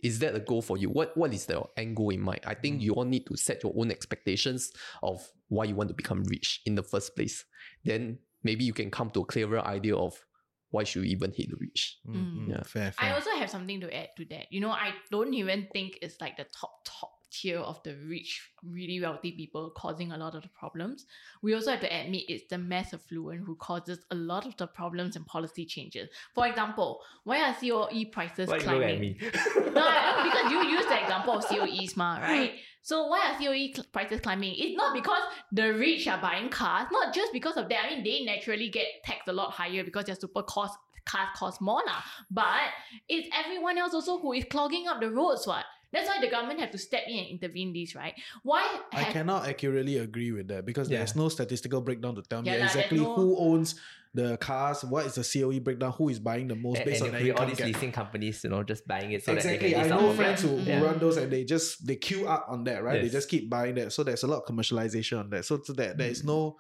[0.02, 0.88] is that a goal for you?
[0.88, 2.40] What what is the end goal in mind?
[2.46, 4.72] I think you all need to set your own expectations
[5.02, 7.44] of why you want to become rich in the first place.
[7.84, 10.24] Then maybe you can come to a clearer idea of
[10.70, 11.98] why should you even hate the rich.
[12.06, 12.62] Mm, mm, Yeah.
[12.64, 13.10] Fair, fair.
[13.10, 14.52] I also have something to add to that.
[14.52, 18.50] You know, I don't even think it's like the top top tier of the rich,
[18.62, 21.06] really wealthy people causing a lot of the problems.
[21.42, 24.66] We also have to admit it's the mass affluent who causes a lot of the
[24.66, 26.08] problems and policy changes.
[26.34, 29.16] For example, why are COE prices Why you climbing?
[29.20, 29.70] look at me?
[29.74, 32.54] no, because you use the example of COEs, ma, right?
[32.84, 34.56] So why are COE prices climbing?
[34.58, 37.86] It's not because the rich are buying cars, not just because of that.
[37.86, 41.62] I mean, they naturally get taxed a lot higher because their super cost cars cost
[41.62, 42.00] more now.
[42.30, 42.60] But
[43.08, 45.64] it's everyone else also who is clogging up the roads, what?
[45.94, 48.14] That's why the government have to step in and intervene this, right?
[48.42, 50.98] Why I cannot accurately agree with that because Yeah.
[50.98, 53.78] there's no statistical breakdown to tell me Yeah lah, exactly no- who owns
[54.14, 57.10] the cars, what is the COE breakdown, who is buying the most and, based and
[57.10, 59.32] on it their could be all these leasing companies, you know, just buying it so
[59.32, 59.72] exactly.
[59.72, 60.80] that I they can know lease friends who, Yeah.
[60.82, 63.02] run those and they just they queue up on that, right?
[63.02, 63.92] They just keep buying that.
[63.92, 65.44] So there's a lot of commercialization on that.
[65.44, 66.26] So, so that there is mm.
[66.26, 66.58] no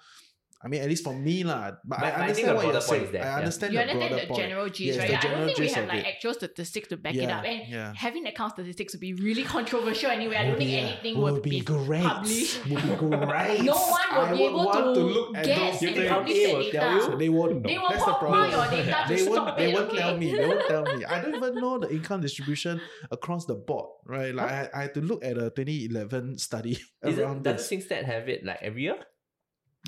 [0.64, 1.72] I mean, at least for me, lah.
[1.72, 3.04] But, But- but I I understand the what you're saying.
[3.04, 3.36] is that, I yeah.
[3.36, 4.40] understand you the understand broader the point.
[4.40, 5.10] general gist, Yes, right?
[5.10, 6.06] the I don't think we have of like it.
[6.14, 7.44] actual statistics to back it up.
[7.44, 7.92] And yeah.
[7.94, 10.36] having account statistics would be really controversial anyway.
[10.36, 12.02] I don't think be, uh, anything would would be be great.
[12.02, 12.64] published.
[12.64, 13.60] Would be great.
[13.62, 16.46] No one would I be able want to look at guess those and publish A
[16.46, 17.10] the will tell data.
[17.12, 17.18] you.
[17.18, 17.62] They won't.
[17.62, 18.50] They will That's the profile problem.
[18.50, 19.34] your data to they won't.
[19.36, 20.26] stop They it, won't tell me.
[20.32, 21.04] They won't tell me.
[21.04, 23.88] I don't even know the income distribution across the board.
[24.06, 24.32] Right?
[24.34, 27.68] Like I, I had to look at a 2011 study around it, this.
[27.68, 28.96] does SingStat have it like every year?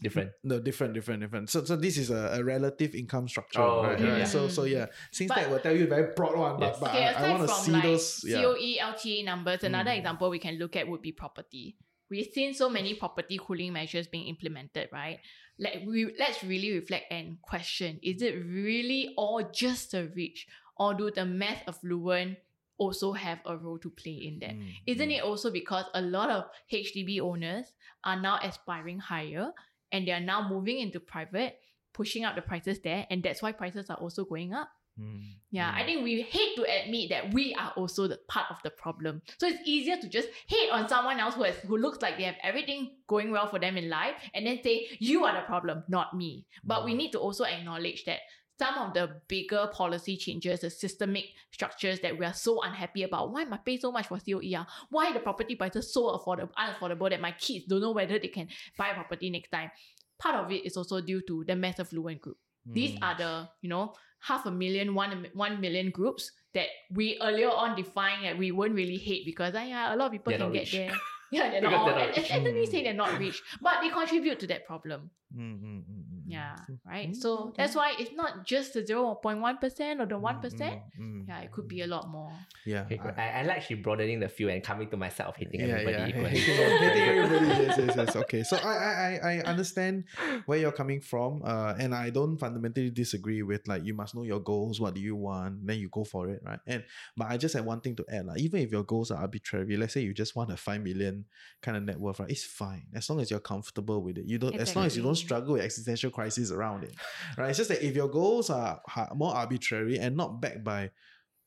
[0.02, 0.32] Different.
[0.44, 1.48] No, different, different, different.
[1.48, 3.92] So, so this is a, a relative income structure, Oh, right?
[3.94, 4.18] okay, right.
[4.18, 4.24] yeah.
[4.24, 6.78] So, so yeah, since But- that will tell you a very broad one, but, Yes.
[6.80, 8.24] but Okay, I, aside want to see like those.
[8.26, 8.42] Yeah.
[8.42, 9.98] COE, LTA numbers, another Mm.
[9.98, 11.76] example we can look at would be property.
[12.10, 15.18] We've seen so many property cooling measures being implemented, right?
[15.58, 20.92] Like we let's really reflect and question: Is it really all just the rich, or
[20.94, 22.36] do the mass affluent
[22.78, 24.50] also have a role to play in that?
[24.54, 25.16] Mm, Isn't mm.
[25.18, 27.72] it also because a lot of HDB owners
[28.04, 29.50] are now aspiring higher
[29.92, 31.58] and they are now moving into private,
[31.92, 34.70] pushing up the prices there, and that's why prices are also going up?
[34.98, 35.20] Mm,
[35.50, 35.86] Yeah, I mm.
[35.86, 39.20] think we hate to admit that we are also the part of the problem.
[39.38, 42.24] So it's easier to just hate on someone else who has who looks like they
[42.24, 45.84] have everything going well for them in life and then say you are the problem,
[45.88, 46.46] not me.
[46.64, 48.20] But we need to also acknowledge that
[48.58, 53.30] some of the bigger policy changes, the systemic structures that we are so unhappy about.
[53.32, 54.40] Why am I pay so much for COE?
[54.56, 54.66] ah?
[54.90, 58.48] Why the property prices so affordable, unaffordable that my kids don't know whether they can
[58.78, 59.70] buy a property next time?
[60.18, 62.38] Part of it is also due to the mass affluent group.
[62.64, 63.02] These Mm.
[63.02, 67.76] are the, you know, half a million, one, one million groups that we earlier on
[67.76, 70.52] defined that we won't really hate because uh, yeah, a lot of people They're can
[70.52, 70.72] get rich.
[70.72, 70.92] there.
[71.32, 71.86] Yeah, they're not all.
[71.86, 72.30] they're not As.
[72.30, 75.10] Anthony say they're not rich, but they contribute to that problem.
[75.36, 76.15] Mm, mm, mm, mm, mm.
[76.28, 76.78] Yeah, True.
[76.84, 77.10] right.
[77.10, 77.54] Mm, So okay.
[77.58, 80.74] that's why it's not just the zero point one percent or the Mm, one percent.
[80.98, 82.32] mm, mm, Yeah, it could be a lot more.
[82.64, 82.82] Yeah.
[82.82, 83.14] Okay, good.
[83.16, 85.96] I- I, I like she broadening the field and coming to myself hating yeah, everybody.
[85.96, 86.38] yeah, equally.
[86.38, 87.62] hating, hating everybody.
[87.62, 88.16] Yes, yes, yes.
[88.16, 90.04] Okay, so I, I, I, I understand
[90.46, 94.22] where you're coming from, uh, and I don't fundamentally disagree with like you must know
[94.24, 94.80] your goals.
[94.80, 95.66] What do you want?
[95.66, 96.58] Then you go for it, right?
[96.66, 96.82] And
[97.16, 99.76] but I just have one thing to add, like even if your goals are arbitrary,
[99.76, 101.24] let's say you just want a five million
[101.62, 102.30] kind of net worth, right?
[102.30, 104.26] It's fine as long as you're comfortable with it.
[104.26, 106.96] You don't, as long as you don't struggle with existential crisis around it,
[107.36, 107.52] right?
[107.52, 108.80] It's just that if your goals are
[109.14, 110.90] more arbitrary and not backed by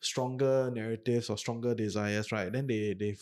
[0.01, 2.53] stronger narratives or stronger desires, right?
[2.53, 3.17] Then they they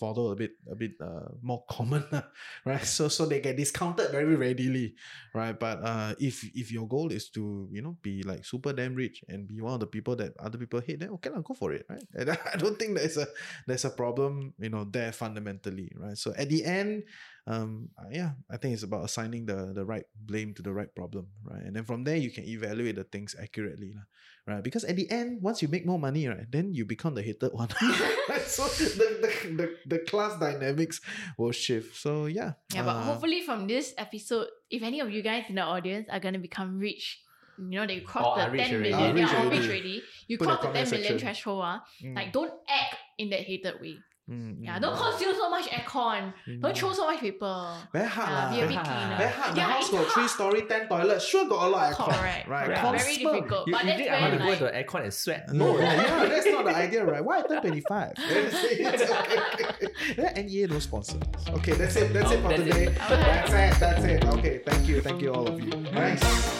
[0.00, 2.02] follow a bit a bit uh, more common,
[2.64, 2.82] right?
[2.88, 4.96] So so they get discounted very readily,
[5.36, 5.52] right?
[5.52, 9.20] But uh, if if your goal is to you know be like super damn rich
[9.28, 11.76] and be one of the people that other people hate, then okay, lah, go for
[11.76, 12.08] it, right?
[12.16, 13.28] And I don't think there's a
[13.68, 16.16] there's a problem you know there fundamentally, right?
[16.16, 17.04] So at the end,
[17.46, 20.92] um, uh, yeah, I think it's about assigning the the right blame to the right
[20.94, 21.62] problem, right?
[21.62, 24.04] And then from there you can evaluate the things accurately, lah,
[24.46, 24.62] right?
[24.64, 27.52] Because at the end, once you make more money, right, then you become the hated
[27.52, 27.68] one.
[28.50, 31.00] So the, the, the, the class dynamics
[31.38, 31.94] will shift.
[31.96, 32.54] So yeah.
[32.74, 36.06] Yeah, but uh, hopefully from this episode, if any of you guys in the audience
[36.10, 37.22] are gonna become rich,
[37.58, 38.90] you know, they cross Or the are rich 10 already.
[38.90, 39.66] million, Are yeah, rich already.
[39.66, 39.96] already.
[40.28, 41.18] You Put cross the 10 million section.
[41.18, 41.78] threshold, ah.
[42.02, 43.98] mm, like don't act in that hated way.
[44.30, 46.32] Mm, Yeah, mm, don't consume so much aircon.
[46.60, 46.76] Don't Mm.
[46.76, 47.74] throw so much paper.
[47.92, 48.86] Very hard Yeah, be a Very bit hard.
[48.88, 49.16] cleaner.
[49.18, 49.52] Very hard.
[49.54, 51.24] The Yeah, house it's got three story, ten toilets.
[51.26, 52.18] Sure got a lot of aircon.
[52.18, 52.48] Correct.
[52.48, 52.64] Right.
[52.66, 52.80] correct.
[52.80, 52.98] Confirm.
[52.98, 53.66] Very difficult.
[53.66, 55.14] You, but you that's think I when want to go like, into the aircon and
[55.14, 55.52] sweat?
[55.52, 57.24] No, yeah, yeah, that's not the idea, right?
[57.24, 58.12] Why I turn 25?
[58.18, 59.88] It's okay.
[60.16, 61.18] Yeah, NEA no sponsor.
[61.50, 62.12] Okay, that's it.
[62.12, 62.64] That's it Oh, for that's it.
[62.64, 62.86] today.
[62.88, 63.50] Alright.
[63.50, 63.80] That's it.
[63.80, 64.24] That's it.
[64.38, 65.00] Okay, thank you.
[65.00, 65.70] Thank you, all of you.
[65.92, 66.59] Nice.